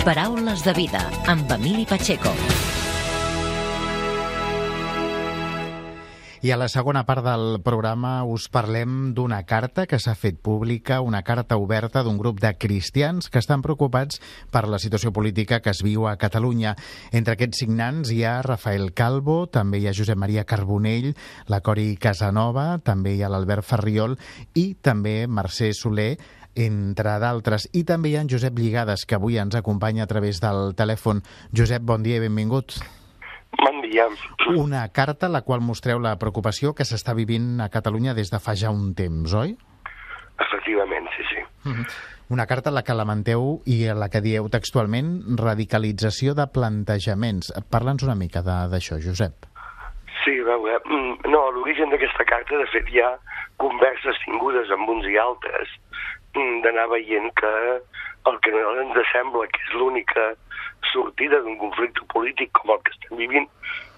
Paraules 0.05 0.65
de 0.65 0.73
vida 0.73 1.11
amb 1.27 1.51
Emili 1.51 1.85
Pacheco. 1.85 2.33
I 6.43 6.51
a 6.51 6.57
la 6.59 6.67
segona 6.67 7.05
part 7.07 7.23
del 7.23 7.61
programa 7.63 8.25
us 8.27 8.49
parlem 8.51 9.13
d'una 9.15 9.45
carta 9.47 9.85
que 9.87 10.01
s'ha 10.03 10.17
fet 10.19 10.41
pública, 10.43 10.97
una 10.99 11.21
carta 11.23 11.55
oberta 11.55 12.01
d'un 12.03 12.17
grup 12.19 12.41
de 12.43 12.51
cristians 12.59 13.29
que 13.31 13.39
estan 13.39 13.63
preocupats 13.63 14.19
per 14.51 14.65
la 14.67 14.81
situació 14.83 15.13
política 15.15 15.61
que 15.63 15.71
es 15.71 15.85
viu 15.87 16.09
a 16.11 16.17
Catalunya. 16.19 16.73
Entre 17.15 17.37
aquests 17.37 17.63
signants 17.63 18.11
hi 18.11 18.25
ha 18.27 18.41
Rafael 18.43 18.91
Calvo, 18.91 19.45
també 19.47 19.79
hi 19.79 19.87
ha 19.87 19.93
Josep 19.95 20.19
Maria 20.19 20.43
Carbonell, 20.43 21.13
la 21.47 21.61
Cori 21.63 21.95
Casanova, 21.95 22.81
també 22.83 23.13
hi 23.15 23.23
ha 23.23 23.31
l'Albert 23.31 23.63
Ferriol 23.63 24.17
i 24.59 24.73
també 24.83 25.29
Mercè 25.29 25.71
Soler, 25.71 26.17
entre 26.59 27.13
d'altres. 27.23 27.69
I 27.71 27.85
també 27.87 28.11
hi 28.11 28.17
ha 28.19 28.25
en 28.27 28.33
Josep 28.35 28.59
Lligades, 28.59 29.07
que 29.07 29.15
avui 29.15 29.39
ens 29.39 29.55
acompanya 29.55 30.03
a 30.03 30.11
través 30.11 30.43
del 30.43 30.75
telèfon. 30.75 31.23
Josep, 31.55 31.87
bon 31.87 32.03
dia 32.03 32.19
i 32.19 32.27
benvingut. 32.27 32.81
Bon 33.59 33.83
dia. 33.83 34.07
Una 34.57 34.87
carta 34.93 35.27
a 35.27 35.33
la 35.33 35.43
qual 35.43 35.61
mostreu 35.61 36.01
la 36.01 36.17
preocupació 36.19 36.73
que 36.75 36.87
s'està 36.89 37.15
vivint 37.15 37.61
a 37.61 37.69
Catalunya 37.73 38.15
des 38.17 38.33
de 38.33 38.41
fa 38.41 38.55
ja 38.57 38.73
un 38.73 38.95
temps, 38.97 39.35
oi? 39.37 39.55
Efectivament, 40.41 41.09
sí, 41.17 41.23
sí. 41.31 41.45
Mm 41.69 41.73
-hmm. 41.73 41.87
Una 42.33 42.47
carta 42.47 42.71
en 42.71 42.75
la 42.75 42.83
que 42.83 42.95
lamenteu 42.95 43.61
i 43.67 43.85
en 43.93 44.01
la 44.01 44.09
que 44.09 44.23
dieu 44.23 44.49
textualment 44.49 45.37
radicalització 45.37 46.35
de 46.35 46.47
plantejaments. 46.47 47.53
Parla'ns 47.71 48.03
una 48.03 48.15
mica 48.15 48.41
d'això, 48.43 48.97
Josep. 48.97 49.35
Sí, 50.25 50.39
a 50.41 50.45
veure, 50.45 50.81
mm, 50.85 51.29
no, 51.29 51.51
l'origen 51.51 51.91
d'aquesta 51.91 52.25
carta, 52.25 52.57
de 52.57 52.67
fet, 52.67 52.89
hi 52.89 53.01
ha 53.01 53.19
converses 53.59 54.17
tingudes 54.25 54.71
amb 54.71 54.89
uns 54.89 55.07
i 55.07 55.19
altres 55.19 55.69
mm, 56.35 56.63
d'anar 56.63 56.89
veient 56.89 57.31
que 57.35 57.53
el 58.31 58.39
que 58.41 58.51
ens 58.51 59.13
sembla 59.13 59.47
que 59.53 59.61
és 59.67 59.75
l'única 59.75 60.35
sortida 60.91 61.41
d'un 61.41 61.59
conflicte 61.61 62.05
polític 62.13 62.53
com 62.59 62.75
el 62.75 62.81
que 62.85 62.95
estem 62.97 63.19
vivint, 63.21 63.49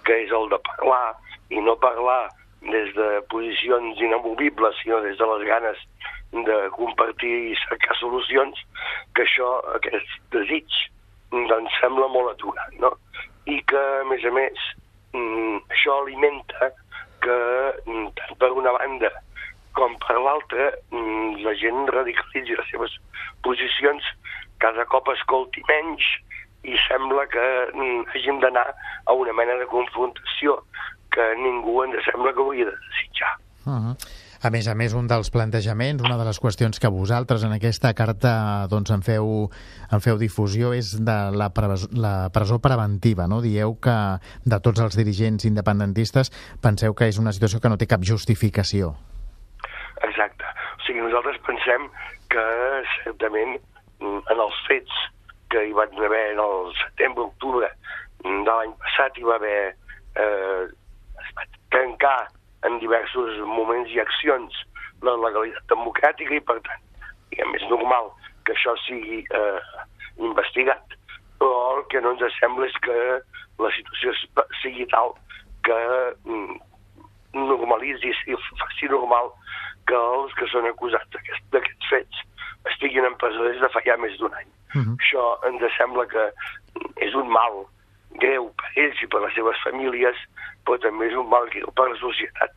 que 0.05 0.17
és 0.25 0.33
el 0.37 0.49
de 0.53 0.61
parlar 0.69 1.15
i 1.51 1.61
no 1.65 1.77
parlar 1.81 2.29
des 2.65 2.93
de 2.97 3.09
posicions 3.33 4.01
inamovibles, 4.01 4.77
sinó 4.83 5.01
des 5.05 5.19
de 5.19 5.27
les 5.33 5.45
ganes 5.49 5.81
de 6.33 6.57
compartir 6.75 7.35
i 7.53 7.59
cercar 7.67 7.97
solucions, 8.01 8.59
que 9.15 9.25
això, 9.25 9.51
aquest 9.77 10.17
desig, 10.35 10.79
doncs 11.31 11.77
sembla 11.81 12.09
molt 12.09 12.33
aturat, 12.35 12.73
no? 12.81 12.95
I 13.47 13.61
que, 13.69 13.83
a 14.01 14.09
més 14.09 14.25
a 14.25 14.33
més, 14.35 14.65
mm, 15.13 15.61
això 15.77 16.01
alimenta 16.01 16.73
que, 17.21 17.39
mm, 17.87 18.09
tant 18.19 18.37
per 18.39 18.51
una 18.53 18.73
banda 18.73 19.11
com 19.75 19.97
per 19.99 20.19
l'altra, 20.19 20.73
mm, 20.91 21.45
la 21.45 21.55
gent 21.55 21.89
radicalitzi 21.89 22.57
les 22.57 22.71
seves 22.71 22.93
posicions, 23.43 24.03
cada 24.59 24.85
cop 24.87 25.09
escolti 25.09 25.63
menys 25.69 26.05
i 26.65 26.77
sembla 26.89 27.27
que 27.33 27.47
hàgim 28.15 28.41
d'anar 28.43 28.67
a 29.05 29.17
una 29.17 29.33
mena 29.37 29.57
de 29.61 29.69
confrontació 29.71 30.59
que 31.15 31.31
ningú 31.39 31.83
ens 31.85 32.05
sembla 32.09 32.33
que 32.35 32.43
hauria 32.43 32.69
de 32.71 32.77
desitjar. 32.77 33.35
Uh 33.65 33.73
-huh. 33.73 33.97
A 34.45 34.51
més 34.51 34.67
a 34.69 34.75
més, 34.77 34.93
un 34.93 35.07
dels 35.09 35.31
plantejaments, 35.33 36.03
una 36.05 36.19
de 36.21 36.25
les 36.27 36.39
qüestions 36.39 36.77
que 36.79 36.91
vosaltres 36.93 37.45
en 37.45 37.53
aquesta 37.55 37.95
carta 37.95 38.67
doncs, 38.69 38.91
en, 38.91 39.01
feu, 39.01 39.49
en 39.91 40.01
feu 40.05 40.19
difusió 40.21 40.75
és 40.75 40.91
de 41.01 41.15
la, 41.33 41.49
presó, 41.57 41.89
la 41.97 42.29
presó 42.29 42.59
preventiva. 42.59 43.25
No? 43.27 43.41
Dieu 43.41 43.79
que 43.81 43.97
de 44.45 44.59
tots 44.61 44.81
els 44.81 44.99
dirigents 45.01 45.47
independentistes 45.49 46.31
penseu 46.61 46.93
que 46.93 47.09
és 47.09 47.19
una 47.19 47.33
situació 47.33 47.59
que 47.59 47.71
no 47.73 47.79
té 47.79 47.87
cap 47.87 48.05
justificació. 48.05 48.93
Exacte. 50.03 50.45
O 50.77 50.85
sigui, 50.85 51.01
nosaltres 51.01 51.41
pensem 51.47 51.89
que 52.29 52.45
certament 53.03 53.57
en 54.05 54.39
els 54.45 54.61
fets 54.69 54.93
que 55.55 55.65
hi 55.69 55.75
van 55.79 55.95
haver 56.03 56.25
en 56.33 56.41
el 56.43 56.73
setembre-octubre 56.83 57.71
de 58.25 58.51
l'any 58.51 58.73
passat 58.83 59.19
hi 59.19 59.27
va 59.29 59.37
haver 59.39 59.59
eh, 60.19 60.65
trencar 61.71 62.19
en 62.67 62.81
diversos 62.83 63.39
moments 63.47 63.93
i 63.95 64.01
accions 64.03 64.59
la 65.07 65.15
legalitat 65.21 65.71
democràtica 65.71 66.35
i, 66.35 66.43
per 66.49 66.59
tant, 66.67 66.83
diguem, 67.31 67.55
és 67.61 67.67
normal 67.71 68.11
que 68.47 68.55
això 68.57 68.75
sigui 68.83 69.23
eh, 69.23 69.85
investigat, 70.19 70.99
però 71.39 71.77
el 71.77 71.83
que 71.93 72.03
no 72.03 72.15
ens 72.17 72.39
sembla 72.41 72.67
és 72.71 72.79
que 72.87 72.99
la 73.63 73.71
situació 73.77 74.15
sigui 74.63 74.89
tal 74.91 75.15
que 75.67 75.79
mm, 76.25 76.59
normalitzi 77.37 78.11
i 78.33 78.39
faci 78.61 78.91
normal 78.91 79.31
que 79.89 79.99
els 79.99 80.35
que 80.39 80.49
són 80.53 80.67
acusats 80.71 81.11
d'aquests 81.13 81.61
aquest 81.61 81.91
fets 81.93 82.25
estiguin 82.71 83.05
des 83.05 83.61
de 83.61 83.69
fa 83.73 83.81
ja 83.85 83.97
més 83.97 84.19
d'un 84.19 84.35
any. 84.35 84.51
Uh 84.75 84.79
mhm. 84.79 84.85
-huh. 84.85 84.97
Això 85.03 85.23
ens 85.49 85.77
sembla 85.79 86.07
que 86.07 86.33
és 86.97 87.15
un 87.15 87.29
mal 87.29 87.67
greu 88.21 88.51
per 88.59 88.71
ells 88.77 89.03
i 89.03 89.07
per 89.07 89.21
les 89.23 89.35
seves 89.35 89.59
famílies, 89.65 90.17
però 90.65 90.79
també 90.81 91.07
és 91.07 91.17
un 91.17 91.29
mal 91.29 91.49
greu 91.51 91.71
per 91.77 91.89
la 91.91 91.99
societat, 91.99 92.51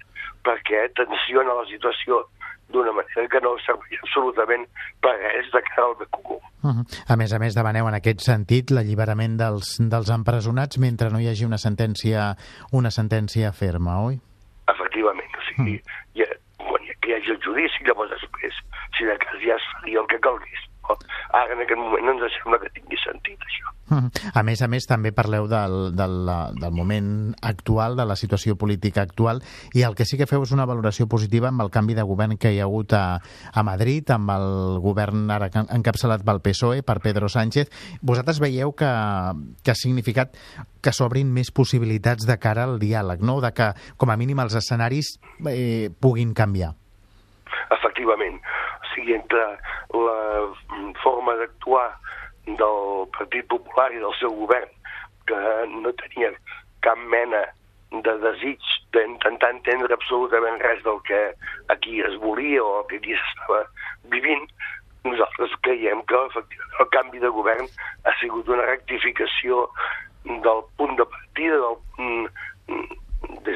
perquè 0.43 0.89
tensiona 0.95 1.53
la 1.53 1.65
situació 1.65 2.25
d'una 2.69 2.91
manera 2.91 3.27
que 3.31 3.39
no 3.41 3.55
serveix 3.63 4.01
absolutament 4.03 4.65
per 5.01 5.13
res 5.15 5.49
de 5.53 5.61
cara 5.69 5.87
al 5.87 5.95
bé 5.99 6.05
comú. 6.11 6.39
Uh 6.63 6.71
-huh. 6.71 6.85
A 7.07 7.15
més 7.15 7.33
a 7.33 7.39
més, 7.39 7.55
demaneu 7.55 7.87
en 7.87 7.93
aquest 7.93 8.19
sentit 8.19 8.71
l'alliberament 8.71 9.37
dels, 9.37 9.77
dels 9.79 10.09
empresonats 10.09 10.77
mentre 10.77 11.09
no 11.09 11.19
hi 11.19 11.27
hagi 11.29 11.45
una 11.45 11.57
sentència, 11.57 12.35
una 12.71 12.89
sentència 12.89 13.51
ferma, 13.53 14.01
oi? 14.01 14.19
Efectivament, 14.67 15.31
o 15.37 15.41
sigui, 15.47 15.75
uh 15.75 15.81
-huh. 15.81 16.11
hi 16.13 16.21
ha, 16.23 16.27
quan 16.57 16.83
hi 16.83 17.13
hagi 17.13 17.31
el 17.31 17.39
judici, 17.43 17.83
llavors 17.85 18.11
després, 18.11 18.53
si 18.97 19.05
de 19.05 19.17
cas 19.21 19.39
ja 19.43 19.55
es 19.55 19.69
faria 19.75 20.01
el 20.01 20.09
que 20.11 20.19
calgués. 20.19 20.65
Ara, 21.35 21.53
en 21.53 21.61
aquest 21.61 21.79
moment, 21.79 22.05
no 22.05 22.13
ens 22.15 22.35
sembla 22.39 22.57
que 22.61 22.69
tingui 22.71 22.97
sentit, 23.01 23.41
això. 23.43 23.73
A 24.35 24.43
més 24.47 24.61
a 24.63 24.67
més, 24.71 24.85
també 24.87 25.11
parleu 25.15 25.47
del, 25.51 25.75
del, 25.95 26.15
del 26.55 26.73
moment 26.75 27.09
actual, 27.45 27.97
de 27.99 28.05
la 28.07 28.15
situació 28.19 28.55
política 28.59 29.03
actual, 29.03 29.41
i 29.75 29.83
el 29.87 29.95
que 29.99 30.07
sí 30.07 30.19
que 30.19 30.27
feu 30.29 30.43
és 30.43 30.53
una 30.55 30.67
valoració 30.67 31.07
positiva 31.11 31.51
amb 31.51 31.65
el 31.65 31.71
canvi 31.75 31.97
de 31.97 32.07
govern 32.07 32.39
que 32.39 32.53
hi 32.55 32.61
ha 32.61 32.67
hagut 32.67 32.95
a, 32.95 33.19
a 33.51 33.65
Madrid, 33.67 34.07
amb 34.15 34.31
el 34.37 34.79
govern 34.83 35.27
ara 35.35 35.51
encapçalat 35.65 36.23
pel 36.27 36.41
PSOE, 36.43 36.83
per 36.87 36.99
Pedro 37.03 37.31
Sánchez. 37.31 37.71
Vosaltres 38.01 38.41
veieu 38.43 38.71
que, 38.75 38.91
que 39.63 39.75
ha 39.75 39.79
significat 39.79 40.35
que 40.83 40.95
s'obrin 40.95 41.31
més 41.35 41.51
possibilitats 41.51 42.27
de 42.27 42.39
cara 42.39 42.67
al 42.67 42.79
diàleg, 42.79 43.23
no? 43.23 43.39
de 43.43 43.51
que, 43.55 43.71
com 43.99 44.11
a 44.11 44.19
mínim, 44.19 44.39
els 44.43 44.55
escenaris 44.59 45.17
eh, 45.51 45.91
puguin 45.99 46.35
canviar. 46.35 46.73
Efectivament. 47.71 48.26
Sigui, 48.97 49.13
entre 49.13 49.43
la 49.93 50.17
forma 51.03 51.35
d'actuar 51.37 51.91
del 52.47 53.05
Partit 53.13 53.45
Popular 53.51 53.91
i 53.93 54.01
del 54.01 54.15
seu 54.17 54.33
govern, 54.41 54.71
que 55.29 55.41
no 55.69 55.93
tenia 56.01 56.31
cap 56.81 56.97
mena 57.13 57.43
de 57.91 58.15
desig 58.23 58.63
d'intentar 58.95 59.51
entendre 59.53 59.93
absolutament 59.93 60.57
res 60.63 60.81
del 60.87 60.97
que 61.05 61.21
aquí 61.73 62.01
es 62.09 62.17
volia 62.23 62.63
o 62.63 62.81
que 62.89 62.97
aquí 62.97 63.13
s'estava 63.13 63.61
vivint, 64.15 64.47
nosaltres 65.05 65.53
creiem 65.67 66.01
que 66.09 66.23
efectivament 66.31 66.81
el 66.81 66.89
canvi 66.95 67.21
de 67.21 67.31
govern 67.37 67.69
ha 68.03 68.15
sigut 68.23 68.49
una 68.49 68.65
rectificació 68.65 69.67
del 70.25 70.65
punt 70.79 70.97
de 70.97 71.05
partida, 71.05 71.61
del 71.61 72.26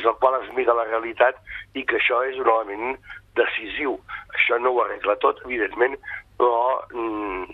des 0.01 0.10
del 0.10 0.17
qual 0.20 0.41
es 0.41 0.50
mira 0.58 0.74
la 0.74 0.88
realitat 0.89 1.38
i 1.77 1.86
que 1.86 1.98
això 2.00 2.22
és 2.25 2.38
un 2.41 2.50
element 2.50 2.98
decisiu. 3.38 3.98
Això 4.34 4.58
no 4.60 4.74
ho 4.74 4.81
arregla 4.84 5.17
tot, 5.22 5.41
evidentment, 5.46 5.98
però 6.38 6.81
mm, 6.89 7.53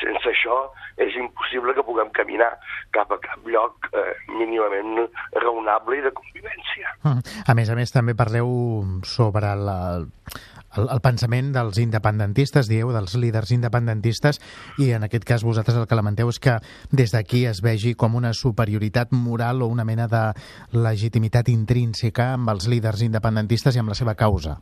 sense 0.00 0.30
això 0.32 0.58
és 1.00 1.14
impossible 1.18 1.74
que 1.76 1.84
puguem 1.86 2.10
caminar 2.16 2.50
cap 2.94 3.12
a 3.12 3.18
cap 3.22 3.46
lloc 3.48 3.88
eh, 3.92 4.12
mínimament 4.36 5.06
raonable 5.40 5.98
i 5.98 6.06
de 6.06 6.12
convivència. 6.16 6.96
Mm. 7.02 7.22
A 7.48 7.56
més 7.58 7.70
a 7.70 7.76
més, 7.78 7.92
també 7.94 8.14
parleu 8.18 8.50
sobre 9.08 9.54
la, 9.56 9.78
el, 10.76 10.88
el 10.88 11.00
pensament 11.04 11.52
dels 11.54 11.78
independentistes, 11.82 12.68
dieu, 12.70 12.92
dels 12.94 13.16
líders 13.20 13.52
independentistes, 13.54 14.40
i 14.82 14.92
en 14.96 15.06
aquest 15.08 15.26
cas 15.28 15.46
vosaltres 15.46 15.78
el 15.78 15.88
que 15.88 15.98
lamenteu 15.98 16.32
és 16.32 16.40
que 16.42 16.58
des 16.92 17.14
d'aquí 17.14 17.44
es 17.50 17.62
vegi 17.64 17.94
com 17.98 18.16
una 18.18 18.32
superioritat 18.36 19.12
moral 19.16 19.62
o 19.62 19.70
una 19.72 19.86
mena 19.88 20.08
de 20.08 20.24
legitimitat 20.76 21.48
intrínseca 21.52 22.32
amb 22.36 22.52
els 22.54 22.68
líders 22.68 23.04
independentistes 23.04 23.76
i 23.76 23.82
amb 23.82 23.92
la 23.92 23.98
seva 23.98 24.16
causa. 24.18 24.60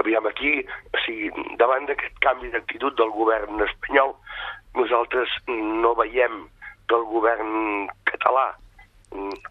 Aviam, 0.00 0.26
aquí, 0.28 0.60
sigui, 1.04 1.30
davant 1.60 1.86
d'aquest 1.88 2.18
canvi 2.24 2.50
d'actitud 2.52 2.96
del 2.98 3.12
govern 3.14 3.62
espanyol, 3.64 4.12
nosaltres 4.76 5.32
no 5.48 5.94
veiem 5.96 6.44
que 6.88 6.98
el 6.98 7.06
govern 7.10 7.88
català, 8.10 8.50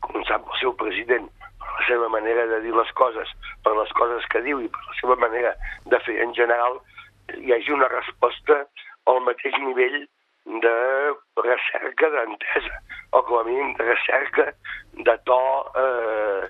començant 0.06 0.44
pel 0.46 0.60
seu 0.62 0.76
president, 0.82 1.30
per 1.60 1.72
la 1.72 1.86
seva 1.88 2.10
manera 2.14 2.46
de 2.52 2.62
dir 2.66 2.74
les 2.76 2.92
coses, 3.00 3.32
per 3.66 3.74
les 3.78 3.92
coses 4.00 4.28
que 4.34 4.44
diu 4.46 4.62
i 4.62 4.70
per 4.70 4.84
la 4.90 4.98
seva 5.00 5.18
manera 5.24 5.56
de 5.92 6.02
fer 6.06 6.20
en 6.24 6.36
general, 6.38 6.78
hi 7.34 7.56
hagi 7.56 7.74
una 7.74 7.90
resposta 7.92 8.62
al 9.10 9.22
mateix 9.26 9.58
nivell 9.64 10.06
de 10.46 10.76
recerca 11.42 12.10
d'entesa, 12.14 12.80
o 13.18 13.24
com 13.26 13.40
a 13.40 13.44
mínim 13.50 13.74
de 13.80 13.90
recerca 13.90 14.52
de 15.10 15.18
to 15.26 15.42
eh, 15.82 16.42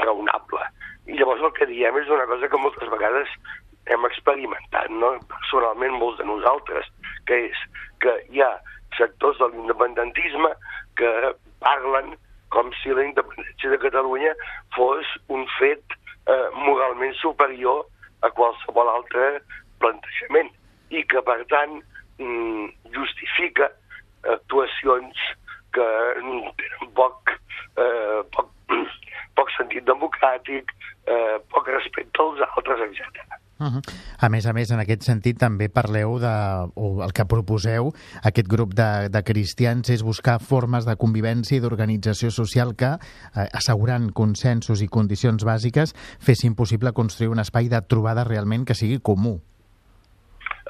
raonable. 0.00 0.64
I 1.08 1.16
llavors 1.16 1.42
el 1.44 1.54
que 1.56 1.68
diem 1.70 1.96
és 2.00 2.10
una 2.12 2.26
cosa 2.28 2.48
que 2.52 2.60
moltes 2.60 2.90
vegades 2.92 3.34
hem 3.88 4.04
experimentat, 4.08 4.90
no? 4.92 5.14
personalment 5.32 5.96
molts 5.96 6.18
de 6.20 6.26
nosaltres, 6.28 6.88
que 7.28 7.46
és 7.48 7.62
que 8.04 8.14
hi 8.32 8.42
ha 8.44 8.50
sectors 8.98 9.38
de 9.40 9.48
l'independentisme 9.52 10.50
que 11.00 11.12
parlen 11.64 12.14
com 12.54 12.70
si 12.80 12.92
la 12.96 13.04
independència 13.04 13.72
de 13.72 13.80
Catalunya 13.82 14.34
fos 14.76 15.08
un 15.34 15.44
fet 15.58 15.96
eh, 16.28 16.48
moralment 16.56 17.14
superior 17.20 17.84
a 18.26 18.30
qualsevol 18.34 18.90
altre 18.92 19.38
plantejament 19.82 20.50
i 20.90 21.04
que, 21.10 21.22
per 21.24 21.40
tant, 21.52 21.78
mm, 22.18 22.70
justifica 22.94 23.68
actuacions 24.24 25.26
que 25.76 25.88
tenen 26.60 26.92
poc, 26.96 27.34
eh, 27.76 28.22
poc, 28.34 28.50
poc 29.38 29.52
sentit 29.54 29.86
democràtic, 29.86 30.74
eh, 31.06 31.36
poc 31.52 31.70
respecte 31.70 32.24
als 32.24 32.42
altres, 32.50 32.88
etc. 32.90 33.38
Uh 33.58 33.66
-huh. 33.66 33.82
A 34.20 34.28
més 34.28 34.46
a 34.46 34.52
més, 34.52 34.70
en 34.70 34.78
aquest 34.78 35.02
sentit, 35.02 35.36
també 35.38 35.68
parleu 35.68 36.18
de, 36.18 36.34
o 36.74 37.02
el 37.02 37.12
que 37.12 37.24
proposeu, 37.24 37.90
aquest 38.22 38.48
grup 38.48 38.74
de, 38.74 39.08
de 39.10 39.22
cristians, 39.24 39.90
és 39.90 40.02
buscar 40.02 40.38
formes 40.38 40.86
de 40.86 40.94
convivència 40.96 41.56
i 41.56 41.60
d'organització 41.60 42.30
social 42.30 42.76
que, 42.76 42.92
eh, 42.94 43.48
assegurant 43.52 44.12
consensos 44.12 44.80
i 44.80 44.88
condicions 44.88 45.44
bàsiques, 45.44 45.94
fessin 46.20 46.54
possible 46.54 46.92
construir 46.92 47.30
un 47.30 47.40
espai 47.40 47.68
de 47.68 47.80
trobada 47.82 48.22
realment 48.24 48.64
que 48.64 48.74
sigui 48.74 49.00
comú. 49.00 49.40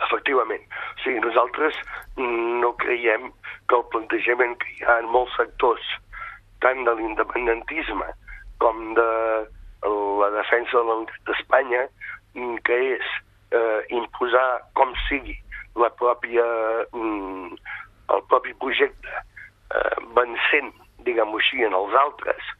Efectivament. 0.06 0.64
O 0.96 1.02
sigui, 1.04 1.20
nosaltres 1.20 1.74
no 2.16 2.72
creiem 2.76 3.32
que 3.68 3.76
el 3.76 3.84
plantejament 3.92 4.56
que 4.56 4.68
hi 4.72 4.84
ha 4.84 4.98
en 5.00 5.06
molts 5.12 5.36
sectors, 5.36 5.84
tant 6.60 6.84
de 6.84 6.94
l'independentisme 6.94 8.08
com 8.62 8.94
de 8.94 9.08
la 10.20 10.30
defensa 10.34 10.78
de 10.78 10.84
la 10.84 10.96
unitat 11.00 11.30
d'Espanya, 11.30 11.86
que 12.66 12.78
és 12.94 13.12
eh, 13.54 13.80
imposar 13.94 14.48
com 14.78 14.92
sigui 15.06 15.36
la 15.78 15.90
pròpia, 16.00 16.44
mm, 16.92 17.56
el 18.14 18.22
propi 18.30 18.54
projecte 18.62 19.14
eh, 19.14 19.96
vencent, 20.16 20.72
diguem-ho 21.06 21.38
així, 21.40 21.62
en 21.64 21.76
els 21.78 21.94
altres, 22.02 22.52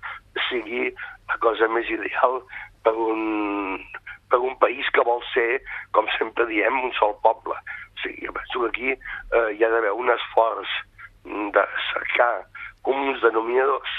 sigui 0.48 0.88
la 1.28 1.38
cosa 1.44 1.68
més 1.68 1.88
ideal 1.92 2.40
per 2.86 2.94
un, 2.94 3.82
per 4.30 4.40
un 4.44 4.54
país 4.62 4.88
que 4.94 5.04
vol 5.04 5.22
ser, 5.32 5.60
com 5.96 6.08
sempre 6.16 6.46
diem, 6.50 6.78
un 6.84 6.94
sol 6.98 7.16
poble. 7.24 7.56
O 7.58 8.04
sigui, 8.04 8.30
penso 8.30 8.62
que 8.62 8.70
aquí 8.70 8.90
eh, 8.94 9.48
hi 9.56 9.64
ha 9.64 9.72
d'haver 9.74 9.94
un 9.96 10.12
esforç 10.14 10.76
de 11.28 11.64
cercar 11.90 12.32
comuns 12.86 13.20
denominadors, 13.20 13.96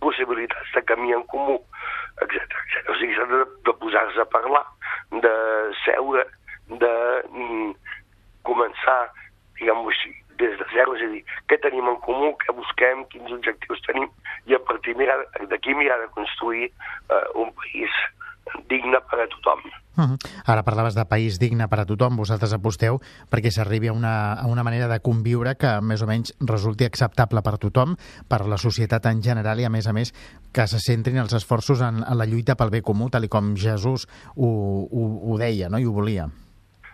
possibilitats 0.00 0.74
de 0.74 0.82
camí 0.88 1.12
en 1.12 1.24
comú, 1.32 1.58
etc. 2.22 2.56
O 2.88 2.96
sigui, 2.98 3.14
s'ha 3.16 3.26
de, 3.30 3.44
de 3.66 3.74
posar-se 3.82 4.20
a 4.22 4.28
parlar 4.32 4.64
de 5.24 5.34
seure, 5.84 6.24
de 6.68 6.94
mm, 7.32 7.72
començar, 8.48 9.00
diguem-ho 9.58 9.88
així, 9.92 10.12
des 10.38 10.54
de 10.58 10.66
zero, 10.72 10.94
és 10.94 11.02
a 11.02 11.10
dir, 11.12 11.24
què 11.50 11.58
tenim 11.62 11.88
en 11.90 11.98
comú, 12.04 12.30
què 12.44 12.54
busquem, 12.54 13.04
quins 13.12 13.34
objectius 13.34 13.82
tenim, 13.88 14.06
i 14.46 14.54
a 14.54 14.62
partir 14.62 14.94
d'aquí 14.98 15.74
mirar 15.74 15.98
de 16.02 16.12
construir 16.14 16.68
eh, 16.70 17.24
un 17.34 17.50
país 17.58 17.94
digne 18.68 19.00
per 19.10 19.20
a 19.20 19.28
tothom. 19.28 19.60
Uh 19.98 20.04
-huh. 20.04 20.18
Ara 20.46 20.62
parlaves 20.62 20.94
de 20.94 21.04
país 21.04 21.38
digne 21.38 21.68
per 21.68 21.80
a 21.80 21.84
tothom, 21.84 22.16
vosaltres 22.16 22.52
aposteu 22.52 23.00
perquè 23.30 23.50
s'arribi 23.50 23.88
a, 23.88 23.92
una, 23.92 24.32
a 24.34 24.46
una 24.46 24.62
manera 24.62 24.86
de 24.88 25.00
conviure 25.00 25.56
que 25.56 25.80
més 25.82 26.02
o 26.02 26.06
menys 26.06 26.34
resulti 26.40 26.84
acceptable 26.84 27.42
per 27.42 27.58
tothom, 27.58 27.96
per 28.28 28.46
la 28.46 28.56
societat 28.56 29.06
en 29.06 29.22
general 29.22 29.58
i 29.60 29.64
a 29.64 29.70
més 29.70 29.86
a 29.86 29.92
més 29.92 30.12
que 30.52 30.66
se 30.66 30.78
centrin 30.78 31.18
els 31.18 31.32
esforços 31.32 31.80
en, 31.80 32.04
en 32.04 32.18
la 32.18 32.26
lluita 32.26 32.54
pel 32.54 32.70
bé 32.70 32.82
comú, 32.82 33.10
tal 33.10 33.28
com 33.28 33.56
Jesús 33.56 34.06
ho, 34.36 34.48
ho, 34.90 35.32
ho 35.32 35.38
deia 35.38 35.68
no? 35.68 35.78
i 35.78 35.84
ho 35.84 35.92
volia. 35.92 36.28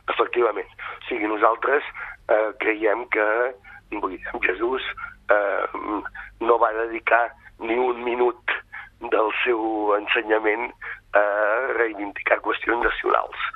Efectivament. 0.08 0.68
O 1.04 1.06
sigui, 1.08 1.26
nosaltres 1.28 1.82
eh, 2.28 2.50
creiem 2.58 3.06
que 3.08 3.54
vull 4.00 4.16
dir, 4.16 4.22
Jesús 4.46 4.82
eh, 5.30 5.64
no 6.40 6.58
va 6.58 6.72
dedicar 6.72 7.28
ni 7.60 7.76
un 7.78 8.02
minut 8.04 8.54
del 9.12 9.30
seu 9.44 9.94
ensenyament 9.98 10.72
a 11.14 11.24
reivindicar 11.78 12.40
qüestions 12.44 12.84
nacionals. 12.84 13.48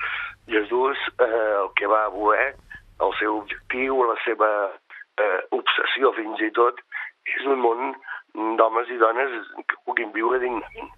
Jesús 0.48 0.98
eh, 1.20 1.54
el 1.62 1.70
que 1.76 1.86
va 1.86 2.08
voler, 2.14 2.54
el 3.04 3.12
seu 3.20 3.38
objectiu, 3.42 4.02
la 4.08 4.16
seva 4.24 4.50
eh, 5.20 5.40
obsessió 5.54 6.12
fins 6.16 6.40
i 6.44 6.50
tot, 6.56 6.80
és 7.36 7.44
un 7.46 7.60
món 7.62 7.92
d'homes 8.58 8.90
i 8.94 8.98
dones 9.00 9.36
que 9.66 9.82
puguin 9.84 10.14
viure 10.14 10.40
dignament. 10.42 10.90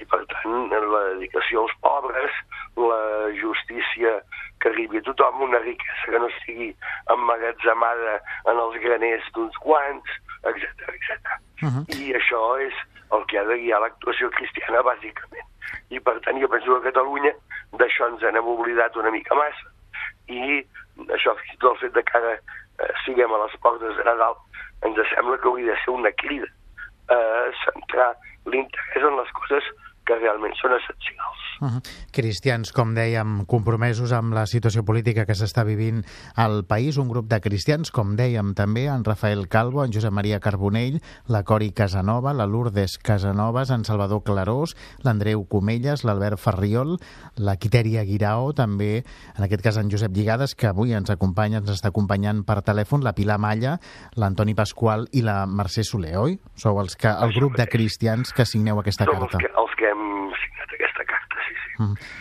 I 0.00 0.06
per 0.08 0.22
tant, 0.32 0.70
la 0.72 1.02
dedicació 1.12 1.66
als 1.66 1.74
pobres, 1.84 2.36
la 2.80 3.00
justícia 3.36 4.14
que 4.60 4.70
arribi 4.70 5.00
a 5.00 5.04
tothom, 5.04 5.42
una 5.48 5.60
riquesa 5.64 6.12
que 6.12 6.20
no 6.22 6.30
estigui 6.32 6.70
emmagatzemada 7.12 8.16
en 8.52 8.62
els 8.64 8.78
graners 8.84 9.28
d'uns 9.36 9.60
quants, 9.64 10.16
etc 10.48 10.88
etc. 10.94 11.36
Uh 11.60 11.68
-huh. 11.68 11.84
I 12.00 12.14
això 12.16 12.42
és 12.64 12.74
el 13.12 13.26
que 13.26 13.38
ha 13.38 13.44
de 13.44 13.58
guiar 13.60 13.80
l'actuació 13.80 14.30
cristiana, 14.30 14.82
bàsicament. 14.82 15.49
I 15.90 16.00
per 16.00 16.16
tant, 16.24 16.38
jo 16.42 16.48
penso 16.48 16.72
que 16.72 16.80
a 16.80 16.90
Catalunya 16.90 17.32
d'això 17.80 18.08
ens 18.10 18.22
n'hem 18.22 18.52
oblidat 18.54 18.96
una 18.96 19.12
mica 19.14 19.34
massa. 19.38 19.72
I 20.30 20.62
això, 21.08 21.34
fins 21.40 21.54
i 21.54 21.60
tot 21.60 21.74
el 21.74 21.80
fet 21.84 21.96
de 21.98 22.04
que 22.06 22.18
ara 22.18 22.34
eh, 22.36 22.90
siguem 23.04 23.34
a 23.34 23.42
les 23.44 23.56
portes 23.64 23.96
de 23.96 24.06
Nadal, 24.06 24.38
ens 24.86 25.00
sembla 25.14 25.38
que 25.38 25.48
hauria 25.50 25.74
de 25.74 25.78
ser 25.84 25.94
una 25.94 26.12
crida 26.22 26.48
a 27.10 27.20
centrar 27.64 28.12
l'interès 28.46 29.06
en 29.06 29.16
les 29.18 29.32
coses 29.38 29.72
que 30.06 30.18
realment 30.20 30.54
són 30.60 30.76
essencials. 30.76 31.49
Uh 31.60 31.68
-huh. 31.68 31.82
Cristians, 32.10 32.72
com 32.72 32.94
dèiem, 32.94 33.44
compromesos 33.46 34.12
amb 34.12 34.32
la 34.32 34.46
situació 34.46 34.84
política 34.84 35.26
que 35.26 35.34
s'està 35.34 35.64
vivint 35.64 36.04
al 36.34 36.64
país, 36.64 36.96
un 36.96 37.08
grup 37.08 37.28
de 37.28 37.40
cristians, 37.40 37.90
com 37.90 38.16
dèiem 38.16 38.54
també, 38.54 38.86
en 38.86 39.04
Rafael 39.04 39.48
Calvo, 39.48 39.84
en 39.84 39.92
Josep 39.92 40.12
Maria 40.12 40.40
Carbonell, 40.40 41.00
la 41.26 41.42
Cori 41.44 41.72
Casanova, 41.72 42.32
la 42.32 42.46
Lourdes 42.46 42.98
Casanovas, 42.98 43.70
en 43.70 43.84
Salvador 43.84 44.22
Clarós, 44.22 44.76
l'Andreu 45.02 45.46
Comelles, 45.46 46.04
l'Albert 46.04 46.38
Ferriol, 46.38 46.98
la 47.36 47.56
Quitèria 47.56 48.04
Guirao, 48.04 48.52
també, 48.52 49.04
en 49.36 49.44
aquest 49.44 49.62
cas, 49.62 49.76
en 49.76 49.90
Josep 49.90 50.14
Lligades, 50.16 50.54
que 50.54 50.66
avui 50.66 50.94
ens 50.96 51.10
acompanya, 51.10 51.58
ens 51.58 51.70
està 51.70 51.88
acompanyant 51.88 52.44
per 52.44 52.62
telèfon, 52.62 53.04
la 53.04 53.12
Pilar 53.12 53.38
Malla, 53.38 53.78
l'Antoni 54.16 54.54
Pasqual 54.54 55.06
i 55.12 55.22
la 55.26 55.46
Mercè 55.46 55.84
Soler, 55.86 56.16
oi? 56.18 56.38
Sou 56.56 56.80
els 56.80 56.96
que, 56.96 57.08
el 57.10 57.34
grup 57.36 57.56
de 57.58 57.66
cristians 57.70 58.32
que 58.32 58.46
signeu 58.48 58.80
aquesta 58.80 59.04
Som 59.04 59.18
carta. 59.18 59.38
Els 59.38 59.44
que, 59.44 59.52
els 59.62 59.76
que 59.78 59.86
hem 59.90 60.04
signat 60.42 60.68
aquesta 60.78 61.04
carta, 61.04 61.36
sí, 61.46 61.54
sí. 61.54 61.69
Mm. 61.69 61.69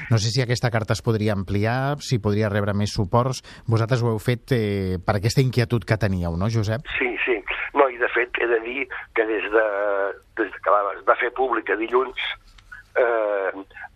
No 0.10 0.18
sé 0.18 0.32
si 0.32 0.42
aquesta 0.44 0.72
carta 0.72 0.96
es 0.96 1.04
podria 1.06 1.36
ampliar, 1.36 2.00
si 2.06 2.20
podria 2.24 2.50
rebre 2.50 2.74
més 2.78 2.94
suports. 2.96 3.44
Vosaltres 3.68 4.04
ho 4.04 4.14
heu 4.14 4.22
fet 4.24 4.56
eh, 4.56 4.98
per 5.06 5.18
aquesta 5.20 5.44
inquietud 5.44 5.86
que 5.86 6.00
teníeu, 6.02 6.38
no, 6.40 6.50
Josep? 6.54 6.88
Sí, 6.98 7.12
sí. 7.26 7.40
No, 7.78 7.90
i 7.90 8.00
de 8.02 8.10
fet 8.16 8.40
he 8.42 8.48
de 8.50 8.60
dir 8.66 8.88
que 9.16 9.26
des 9.30 9.46
de, 9.54 9.66
des 10.40 10.54
de 10.54 10.64
que 10.64 10.74
va, 10.74 10.84
es 10.96 11.06
va 11.08 11.18
fer 11.20 11.34
pública 11.38 11.78
dilluns 11.80 12.30
eh, 12.98 13.52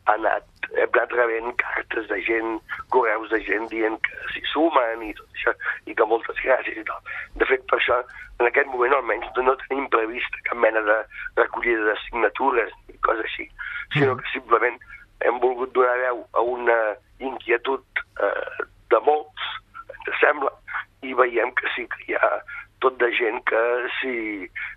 ha 0.05 0.15
anat, 0.17 0.45
hem 0.73 0.89
anat 0.91 1.13
rebent 1.15 1.53
cartes 1.61 2.07
de 2.09 2.19
gent, 2.27 2.57
correus 2.93 3.31
de 3.31 3.39
gent 3.47 3.69
dient 3.71 3.99
que 4.05 4.31
s'hi 4.33 4.43
sumen 4.51 5.05
i 5.07 5.13
tot 5.17 5.37
això, 5.37 5.53
i 5.87 5.95
que 5.95 6.07
moltes 6.09 6.39
gràcies 6.43 6.79
i 6.79 6.85
tal. 6.87 7.13
De 7.39 7.47
fet, 7.49 7.63
per 7.71 7.79
això, 7.79 8.01
en 8.41 8.49
aquest 8.49 8.69
moment 8.71 8.95
almenys 8.97 9.29
no 9.39 9.55
tenim 9.65 9.87
prevista 9.93 10.43
cap 10.49 10.59
mena 10.59 10.83
de 10.89 10.97
recollida 11.39 11.87
de 11.91 11.95
signatures 12.07 12.73
ni 12.89 12.99
cosa 13.07 13.23
així, 13.27 13.47
sinó 13.95 14.17
que 14.19 14.33
simplement 14.33 14.79
hem 15.27 15.39
volgut 15.43 15.73
donar 15.75 15.97
veu 16.01 16.23
a 16.33 16.45
una 16.55 16.79
inquietud 17.23 18.03
eh, 18.21 18.65
de 18.91 18.99
molts, 19.07 19.49
ens 19.93 20.19
sembla, 20.21 20.51
i 21.03 21.15
veiem 21.17 21.51
que 21.59 21.71
sí 21.75 21.87
que 21.91 22.07
hi 22.07 22.17
ha 22.19 22.31
tot 22.83 22.97
de 22.99 23.09
gent 23.15 23.39
que 23.47 23.61
s'hi 23.99 24.15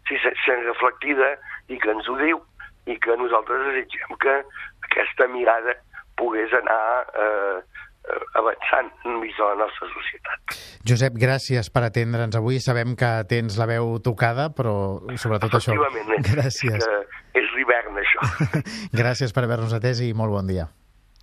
si, 0.07 0.19
si 0.19 0.35
sent 0.45 0.63
reflectida 0.67 1.35
i 1.69 1.79
que 1.83 1.91
ens 1.95 2.09
ho 2.09 2.17
diu 2.21 2.43
i 2.87 2.95
que 3.03 3.17
nosaltres 3.19 3.65
desitgem 3.67 4.19
que 4.23 4.37
aquesta 4.87 5.27
mirada 5.33 5.75
pogués 6.17 6.55
anar 6.55 6.85
eh, 7.19 7.59
avançant 8.39 8.91
enmig 9.05 9.35
de 9.35 9.49
la 9.49 9.57
nostra 9.65 9.89
societat. 9.91 10.57
Josep, 10.87 11.17
gràcies 11.19 11.69
per 11.75 11.83
atendre'ns 11.89 12.39
avui. 12.39 12.61
Sabem 12.63 12.95
que 12.99 13.11
tens 13.31 13.59
la 13.59 13.67
veu 13.67 13.97
tocada, 14.05 14.49
però 14.55 14.77
sobretot 15.19 15.59
això... 15.59 15.75
Gràcies. 16.31 16.79
Que 16.79 17.43
és 17.43 17.51
l'hivern, 17.57 17.99
això. 18.17 18.63
gràcies 19.01 19.33
per 19.33 19.45
haver-nos 19.45 19.75
atès 19.77 20.01
i 20.01 20.13
molt 20.15 20.33
bon 20.33 20.47
dia. 20.49 20.69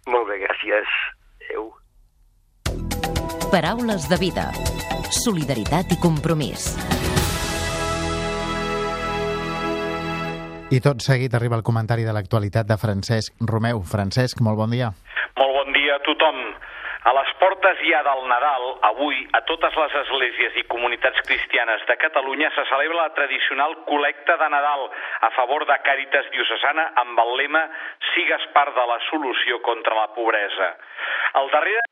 Molt 0.08 0.27
bé, 0.29 0.39
gràcies. 0.43 0.89
Adéu. 1.41 1.69
Paraules 3.51 4.10
de 4.10 4.17
vida. 4.21 4.49
Solidaritat 5.23 5.93
i 5.93 5.99
compromís. 6.01 6.73
I 10.73 10.79
tot 10.82 11.03
seguit 11.06 11.34
arriba 11.38 11.60
el 11.60 11.62
comentari 11.62 12.01
de 12.01 12.13
l'actualitat 12.15 12.65
de 12.65 12.77
Francesc 12.82 13.36
Romeu. 13.45 13.84
Francesc, 13.86 14.41
molt 14.41 14.58
bon 14.58 14.71
dia. 14.73 14.89
Molt 15.38 15.53
bon 15.60 15.73
dia 15.75 15.99
a 15.99 16.01
tothom. 16.01 16.39
A 17.04 17.12
les 17.12 17.32
portes 17.36 17.82
ja 17.84 18.00
del 18.08 18.22
Nadal, 18.30 18.66
avui, 18.88 19.18
a 19.36 19.42
totes 19.44 19.76
les 19.76 19.96
esglésies 20.04 20.56
i 20.62 20.63
comunitats 20.72 21.20
cristianes 21.28 21.84
de 21.89 21.98
Catalunya 22.00 22.48
se 22.56 22.63
celebra 22.70 23.02
la 23.02 23.13
tradicional 23.18 23.76
col·lecta 23.89 24.38
de 24.39 24.50
Nadal 24.54 24.88
a 25.28 25.32
favor 25.36 25.68
de 25.68 25.78
Càritas 25.84 26.32
Diocesana 26.32 26.94
amb 27.04 27.20
el 27.26 27.36
lema 27.42 27.66
Sigues 28.13 28.48
part 28.56 28.72
de 28.80 28.88
la 28.94 29.02
solució 29.10 29.60
contra 29.68 30.00
la 30.00 30.12
pobresa. 30.16 30.76
El 31.44 31.52
darrere 31.52 31.83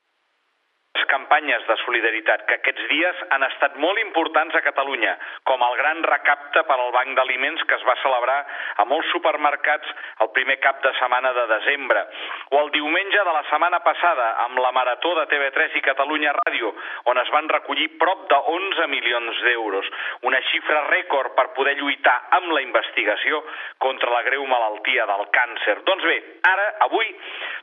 campanyes 1.09 1.65
de 1.67 1.75
solidaritat 1.85 2.45
que 2.49 2.57
aquests 2.59 2.87
dies 2.89 3.21
han 3.35 3.45
estat 3.47 3.77
molt 3.81 3.99
importants 4.01 4.55
a 4.55 4.63
Catalunya, 4.65 5.13
com 5.47 5.61
el 5.65 5.77
gran 5.79 6.03
recapte 6.03 6.63
per 6.67 6.77
al 6.77 6.91
Banc 6.95 7.15
d'Aliments 7.17 7.63
que 7.69 7.77
es 7.77 7.85
va 7.87 7.97
celebrar 8.03 8.39
a 8.81 8.85
molts 8.89 9.09
supermercats 9.13 9.93
el 10.25 10.31
primer 10.35 10.57
cap 10.63 10.81
de 10.83 10.93
setmana 10.99 11.33
de 11.37 11.45
desembre, 11.53 12.03
o 12.51 12.59
el 12.63 12.71
diumenge 12.75 13.23
de 13.27 13.35
la 13.37 13.43
setmana 13.49 13.81
passada 13.85 14.27
amb 14.45 14.59
la 14.59 14.73
Marató 14.75 15.13
de 15.19 15.27
TV3 15.31 15.79
i 15.79 15.85
Catalunya 15.85 16.35
Ràdio, 16.41 16.73
on 17.11 17.21
es 17.21 17.31
van 17.33 17.49
recollir 17.49 17.89
prop 18.01 18.27
de 18.29 18.41
11 18.55 18.89
milions 18.91 19.41
d'euros, 19.47 19.87
una 20.27 20.41
xifra 20.51 20.83
rècord 20.89 21.35
per 21.37 21.51
poder 21.55 21.77
lluitar 21.79 22.17
amb 22.37 22.51
la 22.51 22.61
investigació 22.65 23.43
contra 23.79 24.11
la 24.11 24.23
greu 24.27 24.45
malaltia 24.45 25.07
del 25.09 25.27
càncer. 25.33 25.79
Doncs 25.87 26.05
bé, 26.05 26.17
ara, 26.51 26.67
avui, 26.87 27.07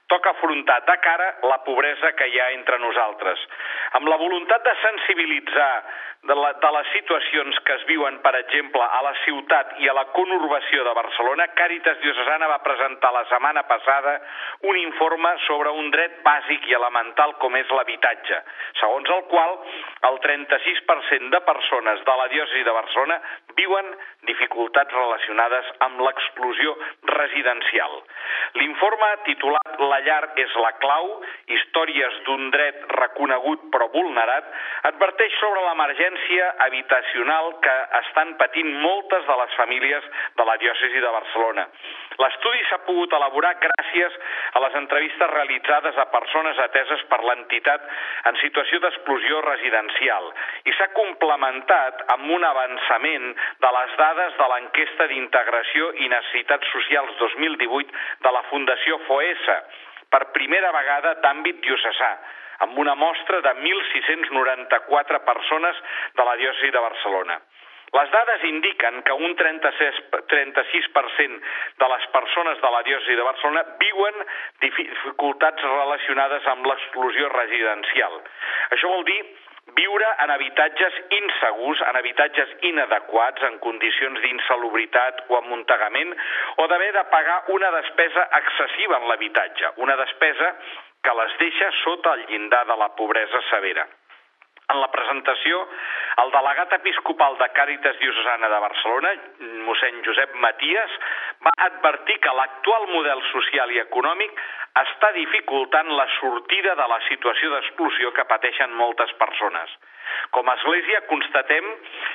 toca 0.09 0.31
afrontar 0.31 0.85
de 0.89 0.97
cara 1.05 1.29
la 1.43 1.63
pobresa 1.65 2.15
que 2.17 2.27
hi 2.29 2.39
ha 2.41 2.51
entre 2.57 2.79
nosaltres. 2.79 3.28
Amb 3.99 4.09
la 4.09 4.19
voluntat 4.21 4.65
de 4.65 4.75
sensibilitzar 4.83 5.73
de, 6.23 6.35
la, 6.35 6.53
de 6.59 6.71
les 6.75 6.89
situacions 6.93 7.59
que 7.65 7.75
es 7.79 7.85
viuen, 7.87 8.19
per 8.25 8.35
exemple, 8.37 8.83
a 8.83 9.01
la 9.07 9.15
ciutat 9.23 9.77
i 9.85 9.89
a 9.89 9.95
la 9.95 10.05
conurbació 10.17 10.83
de 10.87 10.95
Barcelona, 10.97 11.47
Càritas 11.59 12.01
Diocesana 12.03 12.49
va 12.51 12.59
presentar 12.65 13.13
la 13.15 13.25
setmana 13.31 13.63
passada 13.71 14.17
un 14.67 14.77
informe 14.81 15.31
sobre 15.47 15.71
un 15.71 15.93
dret 15.95 16.19
bàsic 16.27 16.67
i 16.69 16.77
elemental 16.79 17.37
com 17.43 17.55
és 17.57 17.71
l'habitatge, 17.71 18.41
segons 18.81 19.13
el 19.15 19.25
qual 19.31 19.57
el 20.11 20.19
36% 20.27 21.31
de 21.35 21.43
persones 21.47 22.03
de 22.05 22.17
la 22.23 22.29
diòcesi 22.35 22.67
de 22.67 22.77
Barcelona 22.81 23.21
viuen 23.59 23.95
dificultats 24.27 24.95
relacionades 24.95 25.71
amb 25.87 26.03
l'exclusió 26.03 26.75
residencial. 27.15 28.03
L'informe 28.59 29.15
titulat 29.29 29.67
La 29.79 30.01
llar 30.03 30.33
és 30.41 30.55
la 30.59 30.73
clau, 30.83 31.07
històries 31.55 32.17
d'un 32.27 32.51
dret 32.51 32.83
reconegut 32.99 33.18
però 33.73 33.89
vulnerat, 33.93 34.47
adverteix 34.89 35.35
sobre 35.41 35.63
l'emergència 35.67 36.55
habitacional 36.67 37.51
que 37.65 37.75
estan 38.01 38.35
patint 38.39 38.71
moltes 38.83 39.27
de 39.27 39.37
les 39.41 39.55
famílies 39.59 40.05
de 40.37 40.45
la 40.45 40.57
diòcesi 40.63 41.01
de 41.03 41.11
Barcelona. 41.11 41.67
L'estudi 42.19 42.63
s'ha 42.67 42.81
pogut 42.87 43.13
elaborar 43.15 43.55
gràcies 43.63 44.15
a 44.55 44.63
les 44.65 44.75
entrevistes 44.81 45.31
realitzades 45.31 45.99
a 45.99 46.09
persones 46.15 46.59
ateses 46.59 47.05
per 47.11 47.21
l'entitat 47.23 47.85
en 48.31 48.39
situació 48.43 48.81
d'exclusió 48.83 49.43
residencial 49.47 50.33
i 50.65 50.75
s'ha 50.79 50.91
complementat 50.97 52.03
amb 52.17 52.31
un 52.35 52.45
avançament 52.45 53.29
de 53.63 53.71
les 53.79 53.95
dades 54.03 54.35
de 54.41 54.49
l'enquesta 54.55 55.07
d'integració 55.13 55.93
i 56.03 56.11
necessitats 56.11 56.75
socials 56.75 57.15
2018 57.23 57.95
de 58.27 58.35
la 58.35 58.43
Fundació 58.51 58.99
FOESA, 59.07 59.61
per 60.11 60.33
primera 60.35 60.73
vegada 60.73 61.15
d'àmbit 61.23 61.61
diocesà, 61.63 62.13
amb 62.67 62.79
una 62.79 62.95
mostra 62.95 63.41
de 63.41 63.55
1.694 63.63 65.23
persones 65.25 65.81
de 66.17 66.25
la 66.25 66.37
diòcesi 66.37 66.71
de 66.75 66.85
Barcelona. 66.89 67.41
Les 67.97 68.11
dades 68.13 68.43
indiquen 68.45 69.01
que 69.03 69.15
un 69.17 69.35
36, 69.37 70.01
36% 70.29 71.41
de 71.81 71.89
les 71.89 72.07
persones 72.13 72.61
de 72.61 72.71
la 72.75 72.83
diòcesi 72.85 73.17
de 73.17 73.25
Barcelona 73.25 73.65
viuen 73.81 74.25
dificultats 74.61 75.65
relacionades 75.65 76.49
amb 76.53 76.69
l'exclusió 76.69 77.31
residencial. 77.33 78.19
Això 78.77 78.93
vol 78.93 79.07
dir 79.09 79.23
viure 79.77 80.09
en 80.25 80.31
habitatges 80.33 80.95
insegurs, 81.17 81.81
en 81.89 81.97
habitatges 81.97 82.53
inadequats, 82.69 83.43
en 83.49 83.59
condicions 83.65 84.21
d'insalubritat 84.21 85.25
o 85.29 85.39
amuntegament, 85.41 86.15
o 86.57 86.67
d'haver 86.69 86.93
de 86.97 87.05
pagar 87.13 87.39
una 87.57 87.71
despesa 87.77 88.29
excessiva 88.41 89.01
en 89.01 89.09
l'habitatge, 89.09 89.73
una 89.85 89.97
despesa 90.01 90.55
que 91.05 91.15
les 91.21 91.39
deixa 91.39 91.71
sota 91.85 92.13
el 92.19 92.27
llindar 92.27 92.67
de 92.67 92.77
la 92.77 92.95
pobresa 92.97 93.41
severa. 93.51 93.87
En 94.69 94.83
la 94.83 94.91
presentació, 94.93 95.63
el 96.23 96.31
delegat 96.35 96.75
episcopal 96.77 97.39
de 97.41 97.47
Càritas 97.57 97.97
Diocesana 98.03 98.51
de 98.53 98.59
Barcelona, 98.65 99.13
mossèn 99.65 100.03
Josep 100.05 100.35
Maties, 100.43 100.97
va 101.47 101.55
advertir 101.69 102.19
que 102.21 102.35
l'actual 102.37 102.85
model 102.91 103.23
social 103.31 103.73
i 103.73 103.81
econòmic 103.81 104.43
està 104.83 105.15
dificultant 105.17 105.89
la 105.97 106.05
sortida 106.19 106.75
de 106.77 106.89
la 106.93 107.01
situació 107.09 107.55
d'exclusió 107.55 108.13
que 108.13 108.29
pateixen 108.29 108.77
moltes 108.83 109.15
persones. 109.23 109.73
Com 110.37 110.49
a 110.49 110.55
Església 110.59 111.01
constatem 111.11 111.69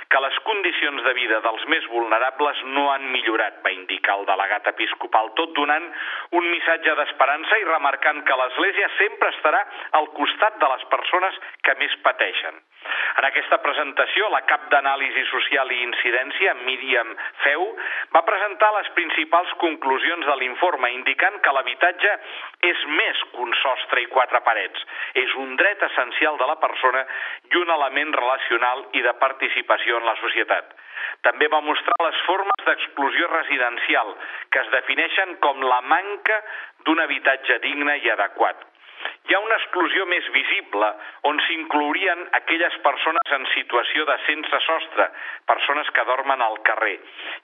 que 0.09 0.21
les 0.25 0.39
condicions 0.47 1.03
de 1.03 1.13
vida 1.17 1.39
dels 1.45 1.65
més 1.71 1.85
vulnerables 1.91 2.59
no 2.75 2.89
han 2.93 3.07
millorat, 3.13 3.61
va 3.65 3.73
indicar 3.73 4.17
el 4.19 4.27
delegat 4.29 4.67
episcopal, 4.73 5.31
tot 5.39 5.55
donant 5.57 5.87
un 6.39 6.49
missatge 6.51 6.95
d'esperança 6.99 7.59
i 7.61 7.69
remarcant 7.69 8.21
que 8.27 8.37
l'Església 8.41 8.91
sempre 8.97 9.31
estarà 9.35 9.63
al 9.99 10.11
costat 10.17 10.59
de 10.61 10.69
les 10.75 10.85
persones 10.93 11.41
que 11.63 11.77
més 11.81 11.97
pateixen. 12.05 12.61
En 13.17 13.25
aquesta 13.27 13.59
presentació, 13.63 14.27
la 14.33 14.41
cap 14.49 14.65
d'anàlisi 14.71 15.23
social 15.29 15.69
i 15.71 15.79
incidència, 15.85 16.53
Míriam 16.65 17.13
Feu, 17.43 17.63
va 18.15 18.25
presentar 18.27 18.71
les 18.75 18.89
principals 18.97 19.53
conclusions 19.61 20.25
de 20.27 20.35
l'informe, 20.41 20.91
indicant 20.91 21.39
que 21.45 21.53
l'habitatge 21.55 22.15
és 22.73 22.83
més 22.97 23.23
que 23.31 23.45
un 23.45 23.53
sostre 23.61 24.03
i 24.03 24.09
quatre 24.11 24.41
parets. 24.45 24.83
És 25.23 25.35
un 25.39 25.55
dret 25.59 25.85
essencial 25.87 26.37
de 26.41 26.49
la 26.49 26.57
persona 26.59 27.05
i 27.51 27.61
un 27.61 27.69
element 27.69 27.82
relacional 27.91 28.85
i 28.93 29.01
de 29.01 29.13
participació 29.19 29.97
en 29.97 30.05
la 30.05 30.15
societat. 30.21 30.75
També 31.21 31.47
va 31.47 31.61
mostrar 31.61 31.95
les 32.05 32.19
formes 32.25 32.65
d'exclusió 32.65 33.27
residencial, 33.27 34.15
que 34.49 34.59
es 34.59 34.69
defineixen 34.71 35.37
com 35.39 35.61
la 35.61 35.81
manca 35.81 36.43
d'un 36.85 36.99
habitatge 36.99 37.59
digne 37.59 37.97
i 38.03 38.09
adequat 38.09 38.69
hi 39.29 39.35
ha 39.35 39.39
una 39.39 39.55
exclusió 39.55 40.05
més 40.11 40.25
visible 40.35 40.89
on 41.29 41.39
s'inclourien 41.45 42.23
aquelles 42.39 42.75
persones 42.85 43.35
en 43.37 43.45
situació 43.53 44.05
de 44.09 44.17
sense 44.27 44.59
sostre, 44.65 45.07
persones 45.47 45.91
que 45.95 46.05
dormen 46.09 46.43
al 46.43 46.59
carrer, 46.67 46.97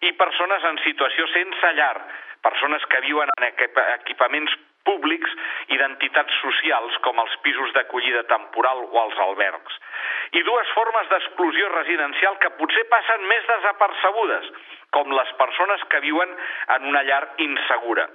i 0.07 0.11
persones 0.19 0.67
en 0.71 0.81
situació 0.85 1.27
sense 1.33 1.73
llar, 1.79 1.95
persones 2.43 2.85
que 2.91 3.03
viuen 3.07 3.31
en 3.37 3.47
equipaments 3.51 4.55
públics 4.87 5.35
i 5.73 5.77
d'entitats 5.81 6.39
socials 6.43 6.97
com 7.05 7.19
els 7.23 7.35
pisos 7.45 7.73
d'acollida 7.75 8.23
temporal 8.31 8.85
o 8.87 9.03
els 9.03 9.21
albergs. 9.27 9.77
I 10.39 10.41
dues 10.47 10.73
formes 10.77 11.11
d'exclusió 11.11 11.69
residencial 11.75 12.39
que 12.39 12.53
potser 12.57 12.87
passen 12.89 13.27
més 13.29 13.45
desapercebudes, 13.51 14.51
com 14.95 15.13
les 15.13 15.31
persones 15.43 15.85
que 15.89 16.03
viuen 16.05 16.35
en 16.77 16.91
una 16.93 17.05
llar 17.05 17.23
insegura 17.45 18.09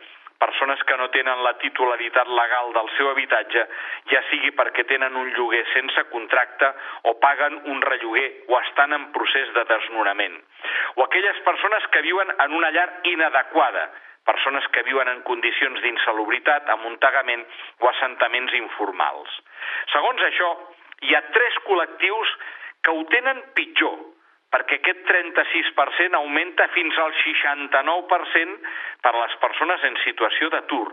persones 0.44 0.82
que 0.84 0.96
no 0.96 1.08
tenen 1.10 1.42
la 1.44 1.54
titularitat 1.58 2.28
legal 2.28 2.72
del 2.74 2.88
seu 2.96 3.08
habitatge, 3.10 3.64
ja 4.12 4.20
sigui 4.30 4.50
perquè 4.58 4.84
tenen 4.90 5.16
un 5.16 5.30
lloguer 5.36 5.62
sense 5.72 6.04
contracte 6.12 6.70
o 7.08 7.14
paguen 7.22 7.60
un 7.72 7.80
relloguer 7.82 8.26
o 8.48 8.58
estan 8.60 8.92
en 8.92 9.06
procés 9.16 9.52
de 9.56 9.64
desnonament. 9.70 10.36
O 10.96 11.04
aquelles 11.04 11.40
persones 11.48 11.86
que 11.94 12.02
viuen 12.02 12.34
en 12.46 12.56
una 12.58 12.72
llar 12.76 12.90
inadequada, 13.14 13.88
persones 14.24 14.66
que 14.72 14.84
viuen 14.88 15.10
en 15.12 15.22
condicions 15.28 15.80
d'insalubritat, 15.84 16.68
amuntegament 16.76 17.44
o 17.80 17.90
assentaments 17.90 18.56
informals. 18.60 19.38
Segons 19.92 20.24
això, 20.30 20.50
hi 21.04 21.14
ha 21.14 21.22
tres 21.36 21.60
col·lectius 21.68 22.34
que 22.84 22.92
ho 22.92 23.04
tenen 23.12 23.42
pitjor 23.56 23.96
perquè 24.54 24.78
aquest 24.78 25.00
36% 25.08 26.14
augmenta 26.14 26.68
fins 26.70 26.98
al 27.02 27.10
69% 27.18 28.58
per 29.02 29.10
a 29.10 29.18
les 29.18 29.34
persones 29.42 29.82
en 29.88 29.96
situació 30.04 30.50
d'atur 30.52 30.84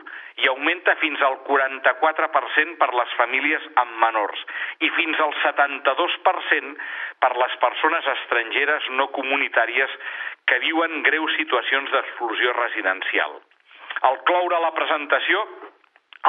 i 0.42 0.50
augmenta 0.50 0.96
fins 1.04 1.22
al 1.28 1.38
44% 1.46 2.80
per 2.82 2.90
les 2.98 3.14
famílies 3.20 3.68
amb 3.84 3.94
menors 4.02 4.42
i 4.88 4.90
fins 4.98 5.22
al 5.22 5.36
72% 5.44 6.74
per 7.22 7.32
les 7.38 7.58
persones 7.62 8.10
estrangeres 8.16 8.90
no 8.98 9.12
comunitàries 9.14 9.94
que 10.50 10.62
viuen 10.66 11.04
greus 11.06 11.38
situacions 11.38 11.94
d'exclusió 11.94 12.58
residencial. 12.58 13.38
Al 14.10 14.18
cloure 14.26 14.58
la 14.64 14.74
presentació, 14.74 15.46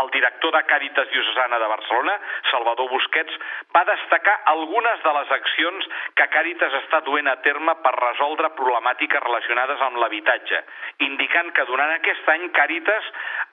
el 0.01 0.09
director 0.11 0.53
de 0.57 0.63
Càritas 0.65 1.09
Diocesana 1.11 1.59
de 1.59 1.67
Barcelona, 1.69 2.19
Salvador 2.51 2.89
Busquets, 2.91 3.35
va 3.75 3.85
destacar 3.85 4.41
algunes 4.53 5.03
de 5.05 5.13
les 5.19 5.31
accions 5.37 5.89
que 6.17 6.27
Càritas 6.33 6.73
està 6.81 6.99
duent 7.07 7.29
a 7.29 7.37
terme 7.45 7.75
per 7.85 7.93
resoldre 7.99 8.49
problemàtiques 8.57 9.25
relacionades 9.25 9.81
amb 9.85 9.97
l'habitatge, 10.01 10.59
indicant 11.09 11.49
que 11.57 11.69
durant 11.69 11.93
aquest 11.97 12.25
any 12.35 12.45
Càritas 12.57 13.05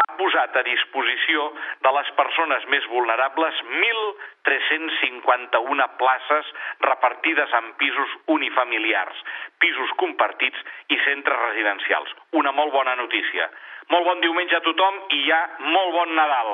ha 0.05 0.11
posat 0.19 0.51
a 0.55 0.67
disposició 0.67 1.37
de 1.85 1.91
les 1.97 2.09
persones 2.19 2.61
més 2.71 2.85
vulnerables 2.91 3.53
1.351 3.67 5.89
places 5.99 6.45
repartides 6.87 7.49
en 7.59 7.65
pisos 7.81 8.09
unifamiliars, 8.39 9.17
pisos 9.59 9.89
compartits 9.99 10.59
i 10.89 10.97
centres 11.03 11.39
residencials. 11.49 12.09
Una 12.31 12.51
molt 12.55 12.71
bona 12.73 12.95
notícia. 12.95 13.49
Molt 13.87 14.05
bon 14.05 14.19
diumenge 14.21 14.59
a 14.59 14.65
tothom 14.65 14.99
i 15.15 15.23
ja 15.29 15.39
molt 15.71 15.95
bon 15.95 16.15
Nadal. 16.19 16.51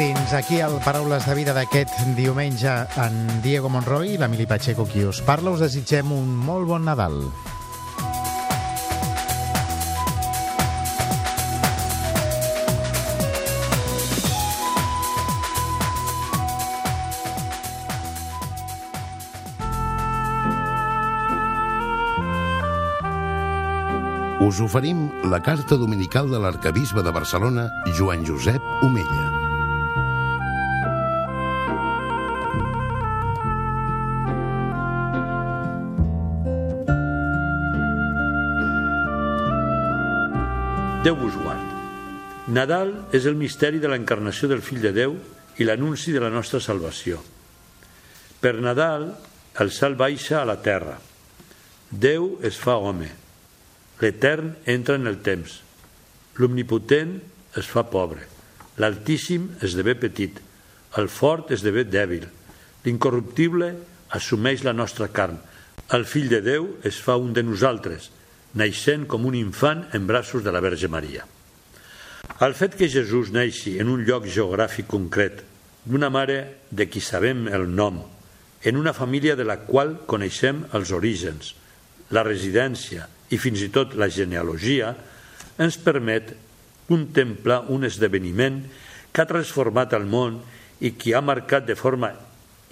Fins 0.00 0.32
aquí 0.32 0.62
el 0.64 0.78
Paraules 0.80 1.26
de 1.28 1.34
Vida 1.36 1.52
d'aquest 1.52 1.92
diumenge 2.16 2.72
en 3.04 3.16
Diego 3.44 3.68
Monroy 3.68 4.14
i 4.14 4.18
l'Emili 4.20 4.46
Pacheco 4.48 4.88
qui 4.88 5.04
us 5.04 5.20
parla. 5.26 5.52
Us 5.52 5.60
desitgem 5.66 6.14
un 6.16 6.30
molt 6.40 6.64
bon 6.70 6.88
Nadal. 6.88 7.18
Oferim 24.60 25.08
la 25.24 25.40
carta 25.40 25.76
dominical 25.80 26.28
de 26.28 26.38
l'arcabisbe 26.38 27.02
de 27.02 27.10
Barcelona, 27.10 27.62
Joan 27.96 28.26
Josep 28.28 28.60
Omella. 28.84 29.28
Déu 41.06 41.16
vos 41.16 41.38
guard. 41.40 41.64
Nadal 42.52 42.92
és 43.16 43.24
el 43.24 43.40
misteri 43.40 43.80
de 43.80 43.88
l'encarnació 43.88 44.50
del 44.50 44.60
Fill 44.60 44.84
de 44.84 44.92
Déu 44.92 45.16
i 45.56 45.64
l'anunci 45.64 46.12
de 46.12 46.20
la 46.20 46.28
nostra 46.28 46.60
salvació. 46.60 47.22
Per 48.44 48.58
Nadal, 48.60 49.08
el 49.56 49.72
cel 49.72 49.96
baixa 49.96 50.42
a 50.42 50.46
la 50.52 50.60
terra. 50.60 50.98
Déu 51.88 52.34
es 52.44 52.60
fa 52.60 52.76
home. 52.76 53.08
L'Etern 54.00 54.54
entra 54.64 54.96
en 54.96 55.06
el 55.06 55.20
temps. 55.24 55.60
L'Omnipotent 56.40 57.18
es 57.60 57.66
fa 57.68 57.84
pobre. 57.90 58.24
L'Altíssim 58.80 59.50
esdevé 59.62 59.96
petit. 60.00 60.38
El 60.96 61.10
fort 61.12 61.50
esdevé 61.52 61.84
dèbil. 61.84 62.24
L'incorruptible 62.84 63.74
assumeix 64.16 64.64
la 64.64 64.72
nostra 64.72 65.10
carn. 65.12 65.36
El 65.92 66.06
Fill 66.08 66.30
de 66.32 66.40
Déu 66.40 66.66
es 66.86 66.98
fa 67.02 67.18
un 67.20 67.34
de 67.36 67.44
nosaltres– 67.44 68.10
naixent 68.54 69.06
com 69.06 69.26
un 69.26 69.36
infant 69.38 69.84
en 69.94 70.06
braços 70.06 70.42
de 70.42 70.50
la 70.50 70.60
Verge 70.60 70.88
Maria. 70.90 71.26
El 72.40 72.54
fet 72.56 72.74
que 72.78 72.88
Jesús 72.90 73.30
neixi 73.34 73.76
en 73.82 73.90
un 73.92 74.02
lloc 74.06 74.26
geogràfic 74.26 74.88
concret, 74.90 75.44
d'una 75.84 76.10
mare 76.10 76.40
de 76.70 76.86
qui 76.90 77.00
sabem 77.00 77.46
el 77.48 77.68
nom, 77.68 78.00
en 78.62 78.76
una 78.76 78.92
família 78.92 79.36
de 79.36 79.46
la 79.46 79.60
qual 79.64 79.96
coneixem 80.06 80.64
els 80.76 80.90
orígens, 80.92 81.54
la 82.10 82.24
residència 82.26 83.06
i 83.30 83.38
fins 83.38 83.62
i 83.62 83.70
tot 83.72 83.94
la 83.98 84.10
genealogia, 84.10 84.94
ens 85.60 85.78
permet 85.80 86.34
contemplar 86.90 87.64
un 87.70 87.86
esdeveniment 87.86 88.62
que 89.12 89.22
ha 89.22 89.30
transformat 89.30 89.94
el 89.94 90.06
món 90.10 90.40
i 90.80 90.94
que 90.98 91.14
ha 91.14 91.22
marcat 91.22 91.66
de 91.68 91.76
forma 91.78 92.12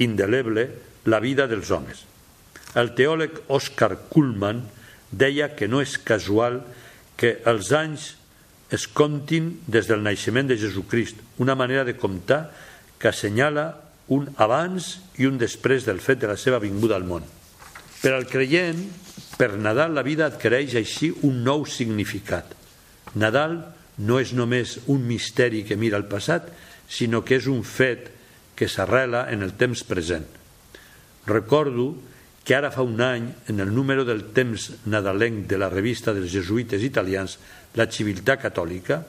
indeleble 0.03 0.69
la 1.07 1.21
vida 1.23 1.47
dels 1.51 1.71
homes. 1.71 2.05
El 2.79 2.93
teòleg 2.99 3.45
Oscar 3.55 3.95
Kuhlmann 4.11 4.65
deia 5.11 5.53
que 5.57 5.69
no 5.69 5.81
és 5.83 5.97
casual 5.99 6.61
que 7.19 7.39
els 7.49 7.73
anys 7.75 8.13
es 8.75 8.85
comptin 8.87 9.55
des 9.67 9.89
del 9.89 10.03
naixement 10.05 10.49
de 10.51 10.59
Jesucrist, 10.61 11.17
una 11.41 11.57
manera 11.57 11.85
de 11.89 11.97
comptar 11.97 12.51
que 13.01 13.09
assenyala 13.09 13.71
un 14.13 14.29
abans 14.37 14.99
i 15.21 15.29
un 15.29 15.39
després 15.41 15.87
del 15.89 16.01
fet 16.05 16.21
de 16.21 16.29
la 16.29 16.37
seva 16.37 16.61
vinguda 16.61 16.97
al 16.97 17.07
món. 17.09 17.25
Per 18.03 18.13
al 18.15 18.29
creient, 18.29 18.85
per 19.39 19.55
Nadal 19.55 19.95
la 19.95 20.03
vida 20.03 20.27
adquireix 20.27 20.75
així 20.81 21.13
un 21.23 21.45
nou 21.47 21.63
significat. 21.71 22.51
Nadal 23.15 23.61
no 24.03 24.19
és 24.19 24.35
només 24.35 24.81
un 24.91 25.05
misteri 25.07 25.63
que 25.67 25.79
mira 25.79 25.97
al 25.97 26.09
passat, 26.11 26.51
sinó 26.91 27.23
que 27.23 27.39
és 27.39 27.47
un 27.47 27.63
fet 27.63 28.11
que 28.59 28.67
s'arrela 28.67 29.29
en 29.31 29.45
el 29.47 29.55
temps 29.55 29.85
present. 29.87 30.27
Recordo 31.31 31.93
que 32.43 32.57
ara 32.57 32.73
fa 32.75 32.83
un 32.83 32.99
any, 33.05 33.29
en 33.53 33.61
el 33.61 33.71
número 33.75 34.05
del 34.09 34.25
temps 34.35 34.71
nadalenc 34.91 35.47
de 35.47 35.59
la 35.61 35.69
revista 35.71 36.15
dels 36.17 36.33
jesuïtes 36.33 36.83
italians, 36.83 37.37
La 37.77 37.87
Civiltà 37.87 38.39
Catòlica, 38.41 39.03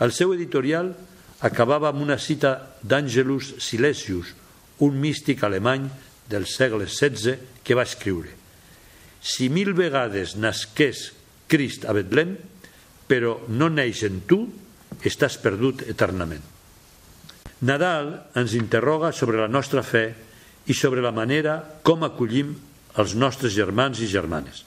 el 0.00 0.12
seu 0.14 0.32
editorial 0.32 0.92
acabava 1.44 1.90
amb 1.90 2.00
una 2.06 2.16
cita 2.22 2.54
d'Angelus 2.80 3.56
Silesius, 3.58 4.30
un 4.86 4.96
místic 5.02 5.44
alemany 5.44 5.90
del 6.30 6.46
segle 6.46 6.86
XVI 6.86 7.60
que 7.66 7.76
va 7.76 7.84
escriure 7.84 8.43
Si 9.24 9.48
mil 9.48 9.72
vegades 9.72 10.36
nasqués 10.36 11.08
Crist 11.48 11.86
a 11.88 11.94
Betlem, 11.96 12.34
però 13.08 13.38
no 13.48 13.70
neix 13.72 14.02
en 14.04 14.20
tu, 14.28 14.44
estàs 15.04 15.36
perdut 15.40 15.84
eternament. 15.88 16.44
Nadal 17.64 18.10
ens 18.36 18.54
interroga 18.58 19.12
sobre 19.16 19.40
la 19.40 19.48
nostra 19.48 19.84
fe 19.84 20.04
i 20.68 20.76
sobre 20.76 21.04
la 21.04 21.12
manera 21.12 21.58
com 21.84 22.04
acollim 22.04 22.52
els 23.00 23.14
nostres 23.16 23.54
germans 23.56 24.00
i 24.04 24.08
germanes. 24.10 24.64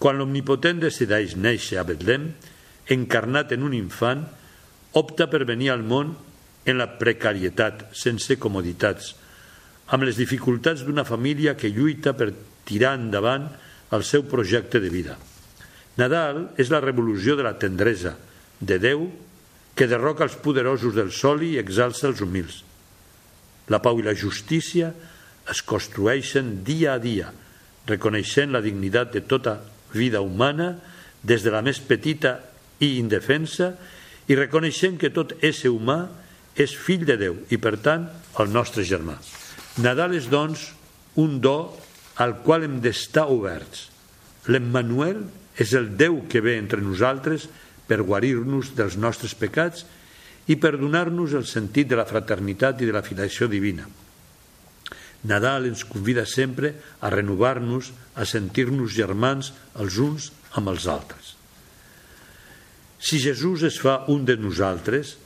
Quan 0.00 0.18
l'Omnipotent 0.20 0.82
decideix 0.82 1.36
néixer 1.40 1.80
a 1.80 1.86
Betlem, 1.88 2.28
encarnat 2.92 3.54
en 3.56 3.64
un 3.64 3.76
infant, 3.76 4.24
opta 5.00 5.28
per 5.32 5.44
venir 5.48 5.72
al 5.72 5.84
món 5.84 6.12
en 6.64 6.80
la 6.80 6.88
precarietat, 7.00 7.88
sense 7.96 8.36
comoditats, 8.40 9.14
amb 9.92 10.06
les 10.06 10.16
dificultats 10.16 10.84
d'una 10.84 11.04
família 11.04 11.56
que 11.58 11.72
lluita 11.72 12.14
per 12.16 12.32
tirar 12.64 12.94
endavant 12.96 13.48
el 13.92 14.04
seu 14.04 14.24
projecte 14.28 14.80
de 14.80 14.90
vida. 14.90 15.18
Nadal 16.00 16.48
és 16.58 16.70
la 16.72 16.82
revolució 16.82 17.36
de 17.36 17.44
la 17.46 17.54
tendresa, 17.60 18.16
de 18.60 18.78
Déu, 18.80 19.04
que 19.74 19.88
derroca 19.90 20.24
els 20.24 20.36
poderosos 20.40 20.94
del 20.94 21.12
sol 21.12 21.42
i 21.44 21.58
exalça 21.58 22.08
els 22.08 22.22
humils. 22.24 22.62
La 23.68 23.80
pau 23.82 23.98
i 24.00 24.06
la 24.06 24.16
justícia 24.16 24.92
es 25.50 25.60
construeixen 25.66 26.62
dia 26.64 26.94
a 26.94 27.02
dia, 27.02 27.30
reconeixent 27.86 28.54
la 28.54 28.62
dignitat 28.64 29.12
de 29.12 29.24
tota 29.28 29.58
vida 29.92 30.22
humana, 30.24 30.74
des 31.22 31.44
de 31.44 31.52
la 31.52 31.62
més 31.64 31.80
petita 31.80 32.38
i 32.80 32.96
indefensa, 32.98 33.74
i 34.28 34.36
reconeixent 34.38 34.98
que 35.00 35.12
tot 35.12 35.36
ésser 35.44 35.72
humà 35.72 36.06
és 36.56 36.74
fill 36.74 37.04
de 37.04 37.18
Déu 37.20 37.40
i, 37.50 37.58
per 37.58 37.76
tant, 37.84 38.08
el 38.40 38.52
nostre 38.54 38.86
germà. 38.86 39.18
Nadal 39.82 40.14
és, 40.14 40.28
doncs, 40.30 40.68
un 41.18 41.40
do 41.42 41.74
al 42.22 42.36
qual 42.44 42.66
hem 42.66 42.78
d'estar 42.82 43.26
oberts. 43.32 43.88
L'Emmanuel 44.46 45.24
és 45.58 45.74
el 45.74 45.94
Déu 45.98 46.22
que 46.30 46.42
ve 46.44 46.56
entre 46.60 46.82
nosaltres 46.82 47.48
per 47.88 48.04
guarir-nos 48.06 48.74
dels 48.78 48.96
nostres 49.00 49.34
pecats 49.38 49.84
i 50.50 50.56
per 50.60 50.76
donar-nos 50.76 51.34
el 51.34 51.46
sentit 51.48 51.88
de 51.90 51.98
la 51.98 52.06
fraternitat 52.06 52.82
i 52.82 52.88
de 52.88 52.94
la 52.94 53.04
filiació 53.06 53.48
divina. 53.50 53.86
Nadal 55.24 55.70
ens 55.70 55.86
convida 55.88 56.26
sempre 56.28 56.74
a 57.00 57.10
renovar-nos, 57.10 57.90
a 58.14 58.26
sentir-nos 58.28 58.92
germans 58.92 59.54
els 59.80 59.96
uns 59.98 60.30
amb 60.54 60.68
els 60.74 60.86
altres. 60.86 61.32
Si 63.00 63.18
Jesús 63.20 63.64
es 63.64 63.78
fa 63.80 64.04
un 64.12 64.24
de 64.28 64.36
nosaltres, 64.36 65.16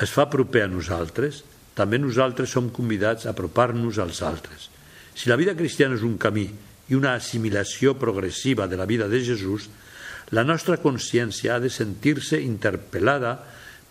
es 0.00 0.10
fa 0.12 0.26
proper 0.32 0.64
a 0.66 0.72
nosaltres, 0.72 1.42
també 1.74 1.98
nosaltres 1.98 2.52
som 2.52 2.70
convidats 2.70 3.26
a 3.26 3.32
apropar-nos 3.32 3.98
als 3.98 4.20
altres. 4.22 4.68
Si 5.14 5.28
la 5.28 5.38
vida 5.40 5.56
cristiana 5.56 5.96
és 5.96 6.04
un 6.04 6.18
camí 6.20 6.46
i 6.88 6.96
una 6.96 7.14
assimilació 7.16 7.94
progressiva 8.00 8.66
de 8.68 8.76
la 8.76 8.88
vida 8.88 9.08
de 9.08 9.20
Jesús, 9.24 9.68
la 10.32 10.44
nostra 10.44 10.78
consciència 10.80 11.56
ha 11.56 11.60
de 11.60 11.70
sentir-se 11.72 12.40
interpel·lada 12.40 13.36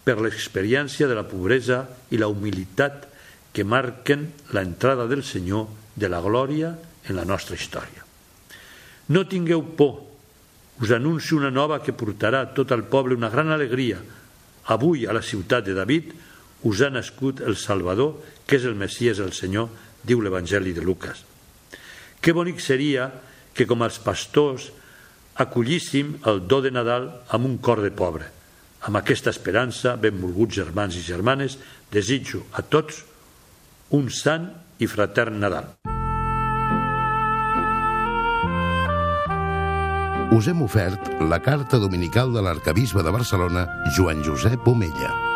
per 0.03 0.17
l'experiència 0.17 1.07
de 1.07 1.17
la 1.17 1.27
pobresa 1.29 1.83
i 2.09 2.17
la 2.17 2.29
humilitat 2.31 3.05
que 3.53 3.65
marquen 3.67 4.31
l'entrada 4.55 5.05
del 5.09 5.21
Senyor 5.23 5.67
de 5.95 6.09
la 6.09 6.21
glòria 6.23 6.71
en 7.05 7.17
la 7.17 7.25
nostra 7.25 7.57
història. 7.57 8.05
No 9.11 9.27
tingueu 9.27 9.61
por, 9.77 9.99
us 10.81 10.91
anuncio 10.95 11.37
una 11.37 11.51
nova 11.51 11.81
que 11.83 11.93
portarà 11.93 12.41
a 12.41 12.51
tot 12.55 12.71
el 12.73 12.85
poble 12.89 13.17
una 13.17 13.29
gran 13.29 13.51
alegria. 13.53 13.99
Avui, 14.73 15.05
a 15.05 15.13
la 15.13 15.21
ciutat 15.21 15.65
de 15.67 15.75
David, 15.77 16.13
us 16.67 16.81
ha 16.81 16.91
nascut 16.93 17.41
el 17.41 17.57
Salvador, 17.57 18.19
que 18.45 18.57
és 18.59 18.67
el 18.67 18.75
Messies, 18.75 19.19
el 19.19 19.33
Senyor, 19.33 19.69
diu 20.03 20.21
l'Evangeli 20.21 20.73
de 20.73 20.83
Lucas. 20.85 21.23
Que 22.21 22.33
bonic 22.33 22.61
seria 22.61 23.09
que, 23.53 23.65
com 23.65 23.81
els 23.81 23.97
pastors, 24.01 24.69
acollíssim 25.41 26.19
el 26.29 26.45
do 26.47 26.61
de 26.61 26.71
Nadal 26.73 27.09
amb 27.33 27.49
un 27.49 27.57
cor 27.57 27.81
de 27.81 27.91
pobre– 27.91 28.29
amb 28.81 28.97
aquesta 28.97 29.29
esperança, 29.29 29.95
benvolguts 30.01 30.57
germans 30.57 30.97
i 30.97 31.03
germanes, 31.05 31.57
desitjo 31.93 32.45
a 32.57 32.63
tots 32.65 33.03
un 33.93 34.09
sant 34.09 34.49
i 34.81 34.89
fratern 34.89 35.37
Nadal. 35.41 35.73
Us 40.31 40.47
hem 40.47 40.61
ofert 40.63 41.11
la 41.27 41.41
carta 41.43 41.77
dominical 41.77 42.31
de 42.33 42.41
l'arcabisbe 42.41 43.03
de 43.03 43.11
Barcelona, 43.11 43.67
Joan 43.97 44.23
Josep 44.25 44.65
Omella. 44.67 45.30